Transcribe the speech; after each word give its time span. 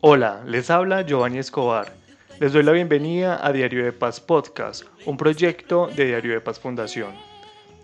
Hola, 0.00 0.44
les 0.46 0.70
habla 0.70 1.02
Giovanni 1.02 1.38
Escobar. 1.38 1.92
Les 2.38 2.52
doy 2.52 2.62
la 2.62 2.70
bienvenida 2.70 3.44
a 3.44 3.52
Diario 3.52 3.84
de 3.84 3.90
Paz 3.90 4.20
Podcast, 4.20 4.84
un 5.06 5.16
proyecto 5.16 5.88
de 5.88 6.04
Diario 6.04 6.34
de 6.34 6.40
Paz 6.40 6.60
Fundación. 6.60 7.10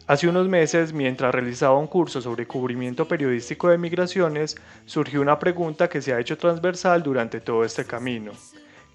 Hace 0.07 0.29
unos 0.29 0.47
meses, 0.49 0.93
mientras 0.93 1.35
realizaba 1.35 1.77
un 1.77 1.89
curso 1.89 2.21
sobre 2.21 2.47
cubrimiento 2.47 3.09
periodístico 3.09 3.69
de 3.69 3.79
migraciones, 3.79 4.55
surgió 4.87 5.21
una 5.21 5.41
pregunta 5.41 5.89
que 5.89 6.01
se 6.01 6.13
ha 6.13 6.21
hecho 6.21 6.39
transversal 6.39 7.03
durante 7.03 7.41
todo 7.41 7.65
este 7.65 7.85
camino. 7.85 8.31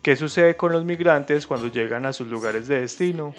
¿Qué 0.02 0.16
sucede 0.16 0.56
con 0.56 0.72
los 0.72 0.86
migrantes 0.86 1.46
cuando 1.46 1.68
llegan 1.68 2.06
a 2.06 2.14
sus 2.14 2.30
lugares 2.30 2.70
de 2.70 2.80
destino? 2.80 3.36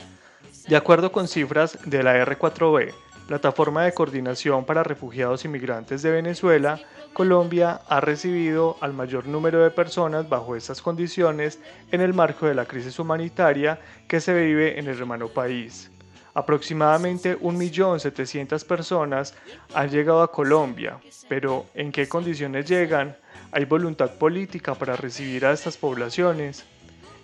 De 0.69 0.77
acuerdo 0.77 1.11
con 1.11 1.27
cifras 1.27 1.79
de 1.87 2.03
la 2.03 2.23
R4B, 2.23 2.93
plataforma 3.29 3.85
de 3.85 3.95
coordinación 3.95 4.67
para 4.67 4.83
refugiados 4.83 5.47
y 5.47 5.49
migrantes 5.49 6.03
de 6.03 6.11
Venezuela, 6.11 6.81
Colombia 7.13 7.81
ha 7.89 8.01
recibido 8.01 8.77
al 8.81 8.93
mayor 8.93 9.27
número 9.27 9.63
de 9.63 9.71
personas 9.71 10.29
bajo 10.29 10.55
estas 10.55 10.81
condiciones 10.81 11.59
en 11.91 12.01
el 12.01 12.15
marco 12.15 12.47
de 12.47 12.55
la 12.55 12.67
crisis 12.67 12.99
humanitaria 12.99 13.81
que 14.07 14.21
se 14.21 14.33
vive 14.33 14.79
en 14.79 14.87
el 14.87 14.97
hermano 14.99 15.29
país. 15.29 15.91
Aproximadamente 16.35 17.39
1.700.000 17.39 18.65
personas 18.65 19.35
han 19.75 19.91
llegado 19.91 20.23
a 20.23 20.31
Colombia, 20.31 21.01
pero 21.29 21.67
¿en 21.75 21.91
qué 21.91 22.09
condiciones 22.09 22.69
llegan? 22.69 23.17
¿Hay 23.51 23.65
voluntad 23.65 24.15
política 24.15 24.75
para 24.77 24.95
recibir 24.95 25.45
a 25.45 25.53
estas 25.53 25.77
poblaciones? 25.77 26.65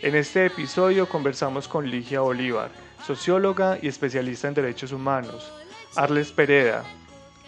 En 0.01 0.17
este 0.17 0.47
episodio 0.47 1.09
conversamos 1.09 1.69
con 1.69 1.89
Ligia 1.89 2.21
Bolívar, 2.21 2.71
socióloga 3.07 3.79
y 3.81 3.87
especialista 3.87 4.49
en 4.49 4.55
derechos 4.55 4.91
humanos, 4.91 5.53
Arles 5.95 6.33
Pereda, 6.33 6.85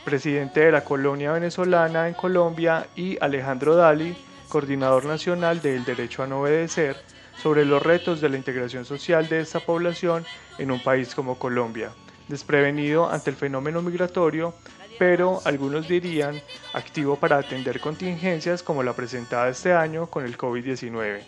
presidente 0.08 0.60
de 0.60 0.72
la 0.72 0.84
colonia 0.84 1.32
venezolana 1.32 2.08
en 2.08 2.14
Colombia, 2.14 2.86
y 2.96 3.18
Alejandro 3.20 3.76
Dali, 3.76 4.16
coordinador 4.48 5.04
nacional 5.04 5.60
del 5.60 5.84
Derecho 5.84 6.22
a 6.22 6.26
no 6.26 6.40
obedecer, 6.40 6.96
sobre 7.36 7.66
los 7.66 7.82
retos 7.82 8.22
de 8.22 8.30
la 8.30 8.38
integración 8.38 8.86
social 8.86 9.28
de 9.28 9.40
esta 9.40 9.60
población 9.60 10.24
en 10.56 10.70
un 10.70 10.82
país 10.82 11.14
como 11.14 11.38
Colombia, 11.38 11.90
desprevenido 12.26 13.10
ante 13.10 13.28
el 13.28 13.36
fenómeno 13.36 13.82
migratorio, 13.82 14.54
pero 14.98 15.42
algunos 15.44 15.86
dirían 15.86 16.40
activo 16.72 17.16
para 17.16 17.36
atender 17.36 17.78
contingencias 17.78 18.62
como 18.62 18.82
la 18.82 18.94
presentada 18.94 19.50
este 19.50 19.74
año 19.74 20.06
con 20.06 20.24
el 20.24 20.38
COVID-19. 20.38 21.20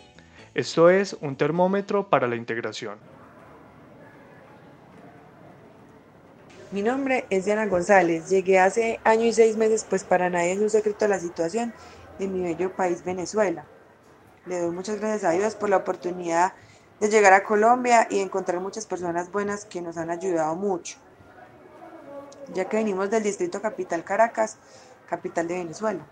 Esto 0.54 0.88
es 0.88 1.18
un 1.20 1.36
termómetro 1.36 2.08
para 2.08 2.26
la 2.26 2.36
integración. 2.36 3.19
Mi 6.72 6.82
nombre 6.82 7.26
es 7.30 7.46
Diana 7.46 7.66
González. 7.66 8.28
Llegué 8.28 8.60
hace 8.60 9.00
año 9.02 9.24
y 9.24 9.32
seis 9.32 9.56
meses, 9.56 9.84
pues 9.90 10.04
para 10.04 10.30
nadie 10.30 10.52
es 10.52 10.60
un 10.60 10.70
secreto 10.70 11.08
la 11.08 11.18
situación 11.18 11.74
de 12.20 12.28
mi 12.28 12.42
bello 12.42 12.76
país 12.76 13.02
Venezuela. 13.02 13.66
Le 14.46 14.60
doy 14.60 14.70
muchas 14.70 15.00
gracias 15.00 15.24
a 15.24 15.32
Dios 15.32 15.56
por 15.56 15.68
la 15.68 15.78
oportunidad 15.78 16.52
de 17.00 17.08
llegar 17.08 17.32
a 17.32 17.42
Colombia 17.42 18.06
y 18.08 18.20
encontrar 18.20 18.60
muchas 18.60 18.86
personas 18.86 19.32
buenas 19.32 19.64
que 19.64 19.82
nos 19.82 19.96
han 19.96 20.10
ayudado 20.10 20.54
mucho. 20.54 20.98
Ya 22.54 22.66
que 22.66 22.76
venimos 22.76 23.10
del 23.10 23.24
distrito 23.24 23.60
capital 23.60 24.04
Caracas, 24.04 24.56
capital 25.08 25.48
de 25.48 25.54
Venezuela. 25.54 26.06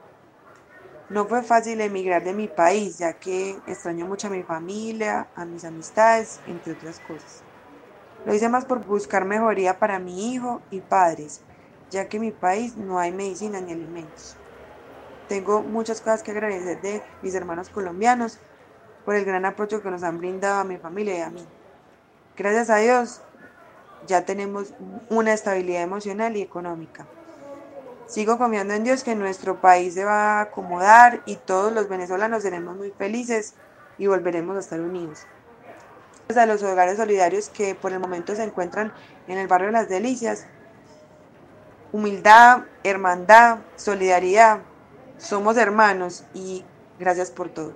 No 1.08 1.26
fue 1.26 1.44
fácil 1.44 1.80
emigrar 1.80 2.24
de 2.24 2.32
mi 2.32 2.48
país, 2.48 2.98
ya 2.98 3.12
que 3.12 3.56
extraño 3.68 4.06
mucho 4.06 4.26
a 4.26 4.30
mi 4.30 4.42
familia, 4.42 5.28
a 5.36 5.44
mis 5.44 5.64
amistades, 5.64 6.40
entre 6.48 6.72
otras 6.72 6.98
cosas. 6.98 7.47
Lo 8.28 8.34
hice 8.34 8.50
más 8.50 8.66
por 8.66 8.84
buscar 8.84 9.24
mejoría 9.24 9.78
para 9.78 9.98
mi 9.98 10.34
hijo 10.34 10.60
y 10.70 10.80
padres, 10.80 11.40
ya 11.90 12.10
que 12.10 12.18
en 12.18 12.24
mi 12.24 12.30
país 12.30 12.76
no 12.76 12.98
hay 12.98 13.10
medicina 13.10 13.58
ni 13.62 13.72
alimentos. 13.72 14.36
Tengo 15.30 15.62
muchas 15.62 16.02
cosas 16.02 16.22
que 16.22 16.32
agradecer 16.32 16.78
de 16.82 17.02
mis 17.22 17.34
hermanos 17.34 17.70
colombianos 17.70 18.38
por 19.06 19.14
el 19.14 19.24
gran 19.24 19.46
apoyo 19.46 19.82
que 19.82 19.90
nos 19.90 20.02
han 20.02 20.18
brindado 20.18 20.60
a 20.60 20.64
mi 20.64 20.76
familia 20.76 21.16
y 21.16 21.20
a 21.22 21.30
mí. 21.30 21.42
Gracias 22.36 22.68
a 22.68 22.76
Dios 22.76 23.22
ya 24.06 24.26
tenemos 24.26 24.74
una 25.08 25.32
estabilidad 25.32 25.80
emocional 25.80 26.36
y 26.36 26.42
económica. 26.42 27.06
Sigo 28.04 28.36
confiando 28.36 28.74
en 28.74 28.84
Dios 28.84 29.04
que 29.04 29.14
nuestro 29.14 29.62
país 29.62 29.94
se 29.94 30.04
va 30.04 30.40
a 30.40 30.40
acomodar 30.42 31.22
y 31.24 31.36
todos 31.36 31.72
los 31.72 31.88
venezolanos 31.88 32.42
seremos 32.42 32.76
muy 32.76 32.90
felices 32.90 33.54
y 33.96 34.06
volveremos 34.06 34.54
a 34.54 34.60
estar 34.60 34.82
unidos. 34.82 35.26
A 36.36 36.44
los 36.44 36.62
hogares 36.62 36.98
solidarios 36.98 37.48
que 37.48 37.74
por 37.74 37.92
el 37.92 38.00
momento 38.00 38.36
se 38.36 38.44
encuentran 38.44 38.92
en 39.28 39.38
el 39.38 39.48
barrio 39.48 39.68
de 39.68 39.72
Las 39.72 39.88
Delicias, 39.88 40.46
humildad, 41.90 42.64
hermandad, 42.84 43.60
solidaridad, 43.76 44.60
somos 45.16 45.56
hermanos 45.56 46.24
y 46.34 46.64
gracias 46.98 47.30
por 47.30 47.48
todo. 47.48 47.72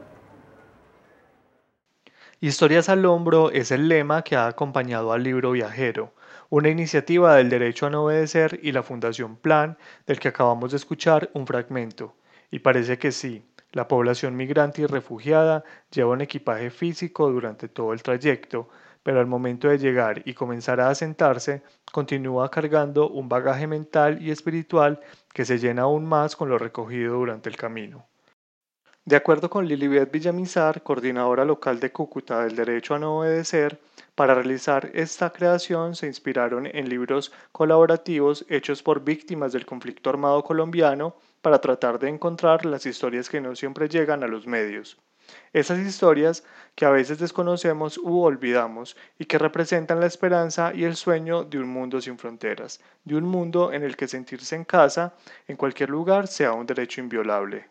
Historias 2.40 2.90
al 2.90 3.06
hombro 3.06 3.50
es 3.50 3.70
el 3.70 3.88
lema 3.88 4.22
que 4.22 4.36
ha 4.36 4.46
acompañado 4.48 5.12
al 5.12 5.22
libro 5.22 5.52
Viajero, 5.52 6.12
una 6.50 6.68
iniciativa 6.68 7.34
del 7.36 7.48
Derecho 7.48 7.86
a 7.86 7.90
no 7.90 8.04
obedecer 8.04 8.60
y 8.62 8.72
la 8.72 8.82
Fundación 8.82 9.36
Plan, 9.36 9.78
del 10.06 10.20
que 10.20 10.28
acabamos 10.28 10.72
de 10.72 10.76
escuchar 10.76 11.30
un 11.32 11.46
fragmento. 11.46 12.14
Y 12.50 12.58
parece 12.58 12.98
que 12.98 13.12
sí, 13.12 13.46
la 13.72 13.88
población 13.88 14.36
migrante 14.36 14.82
y 14.82 14.86
refugiada 14.86 15.64
lleva 15.90 16.12
un 16.12 16.20
equipaje 16.20 16.70
físico 16.70 17.30
durante 17.30 17.68
todo 17.68 17.92
el 17.92 18.02
trayecto, 18.02 18.68
pero 19.02 19.18
al 19.18 19.26
momento 19.26 19.68
de 19.68 19.78
llegar 19.78 20.22
y 20.24 20.34
comenzar 20.34 20.80
a 20.80 20.90
asentarse, 20.90 21.62
continúa 21.90 22.50
cargando 22.50 23.08
un 23.08 23.28
bagaje 23.28 23.66
mental 23.66 24.22
y 24.22 24.30
espiritual 24.30 25.00
que 25.32 25.44
se 25.44 25.58
llena 25.58 25.82
aún 25.82 26.04
más 26.04 26.36
con 26.36 26.48
lo 26.48 26.58
recogido 26.58 27.14
durante 27.14 27.48
el 27.48 27.56
camino. 27.56 28.06
De 29.04 29.16
acuerdo 29.16 29.50
con 29.50 29.66
Lilibet 29.66 30.12
Villamizar, 30.12 30.82
coordinadora 30.82 31.44
local 31.44 31.80
de 31.80 31.90
Cúcuta 31.90 32.44
del 32.44 32.54
Derecho 32.54 32.94
a 32.94 33.00
no 33.00 33.18
obedecer, 33.18 33.80
para 34.14 34.34
realizar 34.34 34.90
esta 34.94 35.32
creación 35.32 35.96
se 35.96 36.06
inspiraron 36.06 36.66
en 36.66 36.88
libros 36.88 37.32
colaborativos 37.50 38.44
hechos 38.48 38.82
por 38.82 39.02
víctimas 39.02 39.52
del 39.52 39.66
conflicto 39.66 40.10
armado 40.10 40.44
colombiano 40.44 41.16
para 41.42 41.60
tratar 41.60 41.98
de 41.98 42.08
encontrar 42.08 42.64
las 42.64 42.86
historias 42.86 43.28
que 43.28 43.40
no 43.40 43.54
siempre 43.54 43.88
llegan 43.88 44.22
a 44.22 44.28
los 44.28 44.46
medios. 44.46 44.96
Esas 45.52 45.78
historias 45.78 46.44
que 46.74 46.84
a 46.84 46.90
veces 46.90 47.18
desconocemos 47.18 47.98
u 47.98 48.22
olvidamos 48.22 48.96
y 49.18 49.26
que 49.26 49.38
representan 49.38 50.00
la 50.00 50.06
esperanza 50.06 50.72
y 50.74 50.84
el 50.84 50.96
sueño 50.96 51.44
de 51.44 51.58
un 51.58 51.68
mundo 51.68 52.00
sin 52.00 52.18
fronteras, 52.18 52.80
de 53.04 53.16
un 53.16 53.24
mundo 53.24 53.72
en 53.72 53.82
el 53.82 53.96
que 53.96 54.08
sentirse 54.08 54.56
en 54.56 54.64
casa, 54.64 55.14
en 55.46 55.56
cualquier 55.56 55.90
lugar, 55.90 56.26
sea 56.26 56.52
un 56.52 56.66
derecho 56.66 57.00
inviolable. 57.00 57.68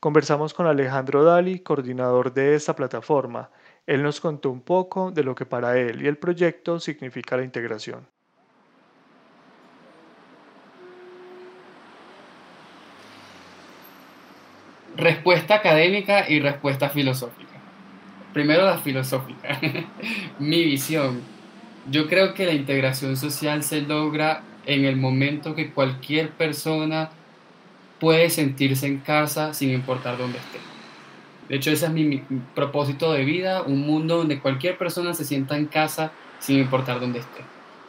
Conversamos 0.00 0.54
con 0.54 0.66
Alejandro 0.66 1.24
Dali, 1.24 1.60
coordinador 1.60 2.32
de 2.32 2.54
esta 2.54 2.76
plataforma. 2.76 3.50
Él 3.86 4.02
nos 4.02 4.20
contó 4.20 4.50
un 4.50 4.60
poco 4.60 5.10
de 5.10 5.24
lo 5.24 5.34
que 5.34 5.46
para 5.46 5.78
él 5.78 6.02
y 6.02 6.06
el 6.06 6.18
proyecto 6.18 6.78
significa 6.78 7.36
la 7.36 7.44
integración. 7.44 8.06
Respuesta 14.96 15.56
académica 15.56 16.28
y 16.28 16.40
respuesta 16.40 16.88
filosófica. 16.88 17.52
Primero 18.32 18.64
la 18.64 18.78
filosófica. 18.78 19.60
Mi 20.38 20.64
visión. 20.64 21.20
Yo 21.90 22.08
creo 22.08 22.34
que 22.34 22.46
la 22.46 22.52
integración 22.52 23.16
social 23.16 23.62
se 23.62 23.82
logra 23.82 24.42
en 24.64 24.84
el 24.84 24.96
momento 24.96 25.54
que 25.54 25.70
cualquier 25.70 26.30
persona 26.30 27.10
puede 28.00 28.30
sentirse 28.30 28.86
en 28.86 28.98
casa 28.98 29.54
sin 29.54 29.70
importar 29.70 30.18
dónde 30.18 30.38
esté. 30.38 30.58
De 31.48 31.56
hecho, 31.56 31.70
ese 31.70 31.86
es 31.86 31.92
mi, 31.92 32.22
propósito 32.54 33.12
de 33.12 33.24
vida, 33.24 33.62
un 33.62 33.86
mundo 33.86 34.18
donde 34.18 34.40
cualquier 34.40 34.76
persona 34.76 35.14
se 35.14 35.24
sienta 35.24 35.56
en 35.56 35.66
casa 35.66 36.10
sin 36.40 36.58
importar 36.58 37.00
dónde 37.00 37.20
esté. 37.20 37.42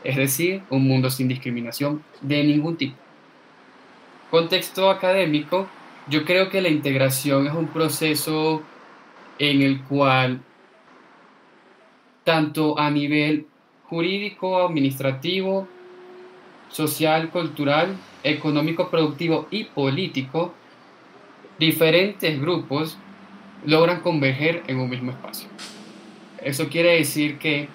Es 0.03 0.15
decir, 0.15 0.61
un 0.69 0.87
mundo 0.87 1.09
sin 1.09 1.27
discriminación 1.27 2.03
de 2.21 2.43
ningún 2.43 2.77
tipo. 2.77 2.95
Contexto 4.29 4.89
académico, 4.89 5.67
yo 6.09 6.23
creo 6.23 6.49
que 6.49 6.61
la 6.61 6.69
integración 6.69 7.47
es 7.47 7.53
un 7.53 7.67
proceso 7.67 8.61
en 9.39 9.61
el 9.61 9.81
cual, 9.83 10.41
tanto 12.23 12.79
a 12.79 12.89
nivel 12.89 13.47
jurídico, 13.89 14.65
administrativo, 14.65 15.67
social, 16.69 17.29
cultural, 17.29 17.95
económico, 18.23 18.89
productivo 18.89 19.47
y 19.51 19.65
político, 19.65 20.53
diferentes 21.59 22.39
grupos 22.39 22.97
logran 23.65 24.01
converger 24.01 24.63
en 24.67 24.79
un 24.79 24.89
mismo 24.89 25.11
espacio. 25.11 25.49
Eso 26.41 26.69
quiere 26.69 26.95
decir 26.95 27.37
que 27.37 27.67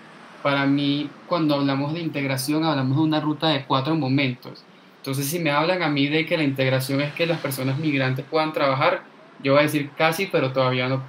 para 0.42 0.66
mí, 0.66 1.08
cuando 1.26 1.54
hablamos 1.54 1.94
de 1.94 2.00
integración, 2.00 2.64
hablamos 2.64 2.96
de 2.96 3.02
una 3.02 3.20
ruta 3.20 3.48
de 3.48 3.64
cuatro 3.64 3.94
momentos 3.94 4.64
entonces, 5.02 5.26
si 5.26 5.40
me 5.40 5.50
hablan 5.50 5.82
a 5.82 5.88
mí 5.88 6.06
de 6.06 6.24
que 6.24 6.36
la 6.36 6.44
integración 6.44 7.00
es 7.00 7.12
que 7.14 7.26
las 7.26 7.40
personas 7.40 7.76
migrantes 7.76 8.24
puedan 8.24 8.52
trabajar, 8.52 9.02
yo 9.42 9.54
voy 9.54 9.58
a 9.58 9.64
decir 9.64 9.90
casi, 9.98 10.26
pero 10.26 10.52
todavía 10.52 10.88
no, 10.88 11.02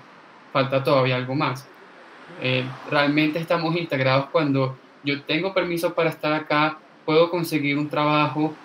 falta 0.51 0.83
todavía 0.83 1.15
algo 1.15 1.35
más. 1.35 1.67
Eh, 2.41 2.65
realmente 2.89 3.37
estamos 3.37 3.75
integrados 3.75 4.29
cuando 4.31 4.75
yo 5.03 5.21
tengo 5.21 5.53
permiso 5.53 5.93
para 5.93 6.09
estar 6.09 6.33
acá, 6.33 6.79
puedo 7.05 7.29
conseguir 7.29 7.77
un 7.77 7.87
trabajo, 7.87 8.55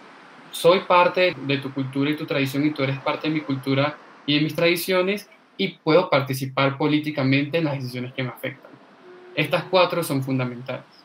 soy 0.50 0.80
parte 0.80 1.36
de 1.38 1.58
tu 1.58 1.75
cultura 1.75 2.08
y 2.08 2.16
tu 2.16 2.25
tradición 2.25 2.64
y 2.64 2.70
tú 2.70 2.82
eres 2.82 2.98
parte 2.98 3.28
de 3.28 3.34
mi 3.34 3.42
cultura 3.42 3.98
y 4.25 4.36
de 4.36 4.40
mis 4.40 4.54
tradiciones 4.54 5.28
y 5.58 5.69
puedo 5.69 6.08
participar 6.08 6.78
políticamente 6.78 7.58
en 7.58 7.64
las 7.64 7.75
decisiones 7.75 8.14
que 8.14 8.22
me 8.22 8.30
afectan. 8.30 8.70
Estas 9.34 9.64
cuatro 9.64 10.02
son 10.02 10.22
fundamentales. 10.22 10.97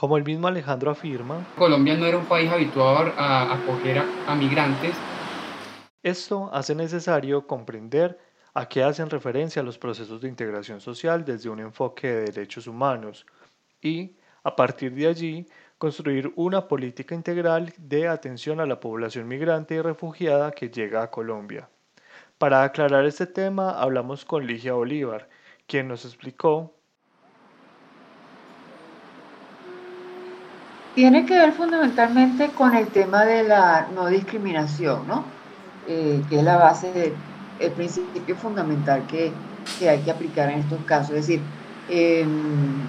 Como 0.00 0.16
el 0.16 0.24
mismo 0.24 0.48
Alejandro 0.48 0.90
afirma, 0.90 1.46
Colombia 1.58 1.94
no 1.94 2.06
era 2.06 2.16
un 2.16 2.24
país 2.24 2.50
habituado 2.50 3.12
a 3.18 3.52
acoger 3.52 4.02
a, 4.26 4.34
migrantes. 4.34 4.94
Esto 6.02 6.48
hace 6.54 6.74
necesario 6.74 7.46
comprender 7.46 8.18
a 8.54 8.66
qué 8.66 8.82
hacen 8.82 9.10
referencia 9.10 9.62
los 9.62 9.76
procesos 9.76 10.22
de 10.22 10.28
integración 10.28 10.80
social 10.80 11.22
desde 11.26 11.50
un 11.50 11.60
enfoque 11.60 12.06
de 12.08 12.24
derechos 12.32 12.66
humanos 12.66 13.26
y, 13.82 14.16
a 14.42 14.56
partir 14.56 14.94
de 14.94 15.06
allí, 15.06 15.46
construir 15.76 16.32
una 16.34 16.66
política 16.66 17.14
integral 17.14 17.74
de 17.76 18.08
atención 18.08 18.58
a 18.60 18.64
la 18.64 18.80
población 18.80 19.28
migrante 19.28 19.74
y 19.74 19.82
refugiada 19.82 20.52
que 20.52 20.70
llega 20.70 21.02
a 21.02 21.10
Colombia. 21.10 21.68
Para 22.38 22.62
aclarar 22.62 23.04
este 23.04 23.26
tema 23.26 23.78
hablamos 23.78 24.24
con 24.24 24.46
Ligia 24.46 24.72
Bolívar, 24.72 25.28
quien 25.66 25.88
nos 25.88 26.06
explicó 26.06 26.79
Tiene 30.94 31.24
que 31.24 31.34
ver 31.34 31.52
fundamentalmente 31.52 32.48
con 32.48 32.74
el 32.74 32.88
tema 32.88 33.24
de 33.24 33.44
la 33.44 33.88
no 33.94 34.08
discriminación, 34.08 35.06
¿no? 35.06 35.24
Eh, 35.86 36.22
que 36.28 36.38
es 36.38 36.44
la 36.44 36.56
base, 36.56 37.14
el 37.58 37.72
principio 37.72 38.36
fundamental 38.36 39.06
que, 39.06 39.32
hay 39.88 40.00
que 40.00 40.10
aplicar 40.10 40.50
en 40.50 40.60
estos 40.60 40.82
casos. 40.84 41.10
Es 41.16 41.26
decir, 41.26 41.40
em, 41.88 42.86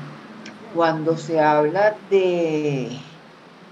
cuando 0.74 1.18
se 1.18 1.40
habla 1.40 1.96
de, 2.10 2.98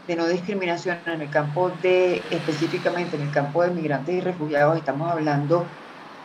de 0.07 0.15
no 0.15 0.27
discriminación 0.27 0.97
en 1.05 1.21
el 1.21 1.29
campo 1.29 1.71
de, 1.81 2.21
específicamente 2.31 3.15
en 3.15 3.23
el 3.23 3.31
campo 3.31 3.63
de 3.63 3.71
migrantes 3.71 4.15
y 4.15 4.21
refugiados, 4.21 4.77
estamos 4.77 5.11
hablando 5.11 5.65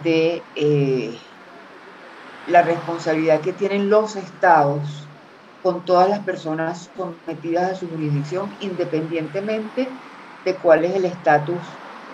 de 0.03 0.43
eh, 0.57 1.17
la 2.49 2.63
responsabilidad 2.63 3.41
que 3.41 3.53
tienen 3.53 3.91
los 3.91 4.17
estados 4.17 5.04
con 5.65 5.83
todas 5.87 6.11
las 6.11 6.19
personas 6.21 6.91
sometidas 6.95 7.73
a 7.73 7.75
su 7.75 7.89
jurisdicción, 7.89 8.51
independientemente 8.61 9.89
de 10.45 10.55
cuál 10.57 10.85
es 10.85 10.95
el 10.95 11.07
estatus 11.07 11.59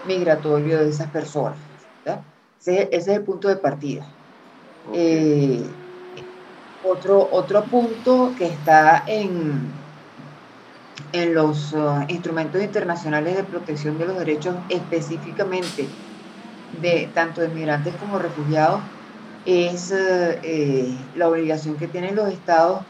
migratorio 0.06 0.79
de 0.79 0.88
esas 0.88 1.11
personas. 1.11 1.58
Ese, 2.61 2.88
es 2.93 3.08
el 3.08 3.23
punto 3.23 3.49
de 3.49 3.56
partida. 3.56 4.06
Eh, 4.94 5.64
otro, 6.85 7.29
otro 7.32 7.64
punto 7.64 8.32
que 8.38 8.47
está 8.47 9.02
en, 9.08 9.69
en 11.12 11.35
los 11.35 11.73
uh, 11.73 12.05
instrumentos 12.06 12.62
internacionales 12.62 13.37
de 13.37 13.43
protección 13.43 13.99
de 13.99 14.06
los 14.06 14.17
derechos, 14.17 14.55
específicamente 14.69 15.88
de 16.81 17.11
tanto 17.14 17.41
de 17.41 17.49
migrantes 17.49 17.97
como 17.97 18.20
refugiados, 18.20 18.81
es 19.44 19.91
uh, 19.91 20.38
eh, 20.44 20.97
la 21.17 21.29
obligación 21.29 21.75
que 21.75 21.88
tienen 21.88 22.14
los 22.14 22.29
estados 22.29 22.82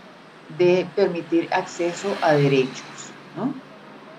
de 0.57 0.91
permitir 0.95 1.49
acceso 1.53 2.19
a 2.23 2.35
derechos. 2.35 3.15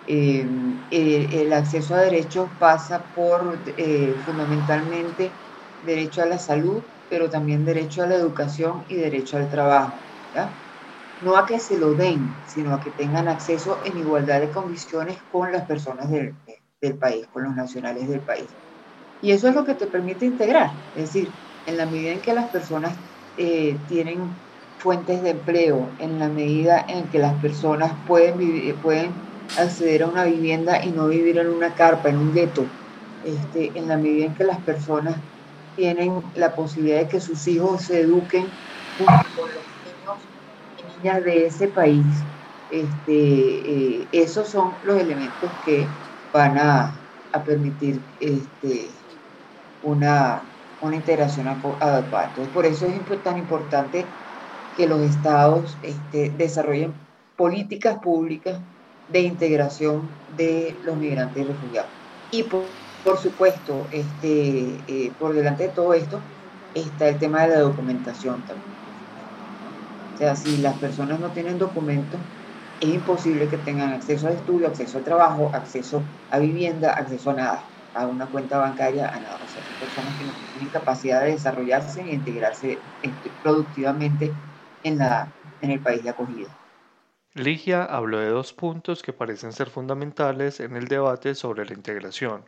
Eh, 0.05 0.47
el 0.89 1.53
acceso 1.53 1.93
a 1.93 2.01
derechos 2.01 2.51
pasa 2.57 3.05
por 3.13 3.61
eh, 3.65 4.15
fundamentalmente 4.23 5.35
derecho 5.81 6.21
a 6.21 6.25
la 6.25 6.37
salud, 6.37 6.85
pero 7.07 7.29
también 7.29 7.65
derecho 7.65 8.03
a 8.03 8.07
la 8.07 8.15
educación 8.15 8.85
y 8.87 8.95
derecho 8.95 9.37
al 9.37 9.49
trabajo. 9.49 9.99
No 11.19 11.37
a 11.37 11.45
que 11.45 11.59
se 11.59 11.77
lo 11.77 11.93
den, 11.93 12.35
sino 12.45 12.73
a 12.73 12.79
que 12.79 12.91
tengan 12.91 13.27
acceso 13.27 13.81
en 13.83 13.97
igualdad 13.97 14.39
de 14.39 14.49
condiciones 14.49 15.21
con 15.23 15.51
las 15.51 15.65
personas 15.65 16.09
del, 16.09 16.35
país, 16.97 17.27
con 17.27 17.43
los 17.43 17.55
nacionales 17.55 18.07
del 18.07 18.21
país. 18.21 18.55
Y 19.19 19.31
eso 19.31 19.47
es 19.47 19.53
lo 19.53 19.63
que 19.63 19.75
te 19.75 19.85
permite 19.85 20.25
integrar, 20.25 20.71
es 20.95 21.13
decir, 21.13 21.35
en 21.65 21.77
la 21.77 21.85
medida 21.85 22.13
en 22.13 22.21
que 22.21 22.33
las 22.33 22.49
personas 22.49 22.97
eh, 23.37 23.79
tienen 23.85 24.41
fuentes 24.81 25.21
de 25.21 25.29
empleo, 25.29 25.87
en 25.99 26.17
la 26.17 26.27
medida 26.27 26.83
en 26.87 27.03
que 27.09 27.19
las 27.19 27.35
personas 27.35 27.91
pueden, 28.07 28.39
vivir, 28.39 28.73
pueden 28.75 29.11
acceder 29.59 30.01
a 30.01 30.07
una 30.07 30.23
vivienda 30.23 30.83
y 30.83 30.89
no 30.89 31.07
vivir 31.07 31.37
en 31.37 31.49
una 31.49 31.75
carpa, 31.75 32.09
en 32.09 32.17
un 32.17 32.33
gueto, 32.33 32.65
este, 33.23 33.71
en 33.77 33.87
la 33.87 33.97
medida 33.97 34.25
en 34.25 34.33
que 34.33 34.43
las 34.43 34.57
personas 34.61 35.15
tienen 35.75 36.23
la 36.33 36.55
posibilidad 36.55 37.01
de 37.01 37.07
que 37.07 37.19
sus 37.19 37.47
hijos 37.47 37.83
se 37.83 38.01
eduquen 38.01 38.47
junto 38.97 39.29
con 39.35 39.49
los 39.49 39.63
niños 39.85 40.17
y 40.79 41.03
niñas 41.03 41.23
de 41.25 41.45
ese 41.45 41.67
país. 41.67 42.05
Este, 42.71 43.11
eh, 43.13 44.07
esos 44.11 44.47
son 44.47 44.73
los 44.83 44.99
elementos 44.99 45.51
que 45.63 45.85
van 46.33 46.57
a, 46.57 46.95
permitir 47.45 48.01
este, 48.19 48.87
una, 49.83 50.41
una 50.81 50.95
integración 50.95 51.47
adecuada. 51.47 52.27
Entonces, 52.29 52.53
por 52.53 52.65
eso 52.65 52.87
es 52.87 53.23
tan 53.23 53.37
importante 53.37 54.05
que 54.75 54.87
los 54.87 55.01
estados 55.01 55.77
este, 55.83 56.29
desarrollen 56.31 56.93
políticas 57.35 57.97
públicas 57.99 58.59
de 59.07 59.21
integración 59.21 60.09
de 60.37 60.77
los 60.83 60.95
migrantes 60.97 61.43
y 61.43 61.47
refugiados. 61.47 61.91
Y 62.31 62.43
por, 62.43 62.69
por 63.03 63.17
supuesto, 63.17 63.87
este, 63.91 64.83
eh, 64.87 65.11
por 65.19 65.33
delante 65.33 65.63
de 65.63 65.69
todo 65.69 65.93
esto 65.93 66.21
está 66.73 67.09
el 67.09 67.19
tema 67.19 67.41
de 67.43 67.55
la 67.55 67.59
documentación 67.61 68.45
también. 68.45 68.71
O 70.13 70.17
sea, 70.17 70.35
si 70.35 70.57
las 70.57 70.77
personas 70.77 71.19
no 71.19 71.31
tienen 71.31 71.57
documentos, 71.57 72.19
es 72.79 72.89
imposible 72.89 73.47
que 73.47 73.57
tengan 73.57 73.93
acceso 73.93 74.27
al 74.27 74.33
estudio, 74.33 74.67
acceso 74.67 74.97
al 74.97 75.03
trabajo, 75.03 75.51
acceso 75.53 76.01
a 76.29 76.39
vivienda, 76.39 76.93
acceso 76.93 77.31
a 77.31 77.33
nada, 77.33 77.63
a 77.93 78.07
una 78.07 78.27
cuenta 78.27 78.57
bancaria, 78.59 79.09
a 79.09 79.19
nada. 79.19 79.39
O 79.43 79.47
sea, 79.47 79.63
son 79.63 79.75
personas 79.77 80.15
que 80.17 80.25
no 80.25 80.33
tienen 80.51 80.69
capacidad 80.69 81.21
de 81.21 81.31
desarrollarse 81.31 82.01
e 82.01 82.13
integrarse 82.13 82.79
este, 83.01 83.31
productivamente 83.41 84.33
en, 84.83 84.99
el 85.61 85.79
país 85.79 86.03
de 86.03 86.09
acogida. 86.09 86.49
Ligia 87.33 87.85
habló 87.85 88.19
de 88.19 88.29
dos 88.29 88.53
puntos 88.53 89.03
que 89.03 89.13
parecen 89.13 89.53
ser 89.53 89.69
fundamentales 89.69 90.59
en 90.59 90.75
el 90.75 90.87
debate 90.87 91.35
sobre 91.35 91.65
la 91.65 91.73
integración. 91.73 92.43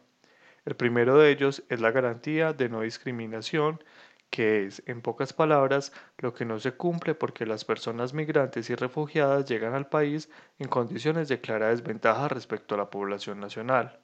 El 0.65 0.75
primero 0.75 1.18
de 1.18 1.31
ellos 1.31 1.63
es 1.69 1.80
la 1.80 1.91
garantía 1.91 2.53
de 2.53 2.69
no 2.69 2.81
discriminación, 2.81 3.83
que 4.30 4.65
es, 4.65 4.81
en 4.88 5.01
pocas 5.01 5.31
palabras, 5.31 5.94
lo 6.18 6.33
que 6.33 6.44
no 6.44 6.59
se 6.59 6.74
cumple 6.74 7.15
porque 7.15 7.45
las 7.45 7.65
personas 7.65 8.13
migrantes 8.13 8.69
y 8.69 8.75
refugiadas 8.75 9.45
llegan 9.45 9.74
al 9.74 9.88
país 9.88 10.30
en 10.59 10.68
condiciones 10.68 11.27
de 11.27 11.39
clara 11.39 11.69
desventaja 11.69 12.27
respecto 12.27 12.75
a 12.75 12.80
la 12.80 12.89
población 12.89 13.39
nacional. 13.39 14.00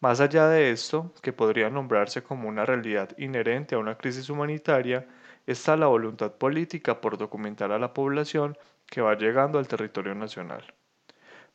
Más 0.00 0.20
allá 0.20 0.48
de 0.48 0.72
esto, 0.72 1.14
que 1.22 1.32
podría 1.32 1.70
nombrarse 1.70 2.22
como 2.22 2.48
una 2.48 2.66
realidad 2.66 3.16
inherente 3.16 3.74
a 3.74 3.78
una 3.78 3.96
crisis 3.96 4.28
humanitaria, 4.28 5.06
está 5.46 5.76
la 5.76 5.86
voluntad 5.86 6.32
política 6.32 7.00
por 7.00 7.18
documentar 7.18 7.72
a 7.72 7.78
la 7.78 7.94
población 7.94 8.58
que 8.86 9.00
va 9.00 9.16
llegando 9.16 9.58
al 9.58 9.68
territorio 9.68 10.14
nacional. 10.14 10.74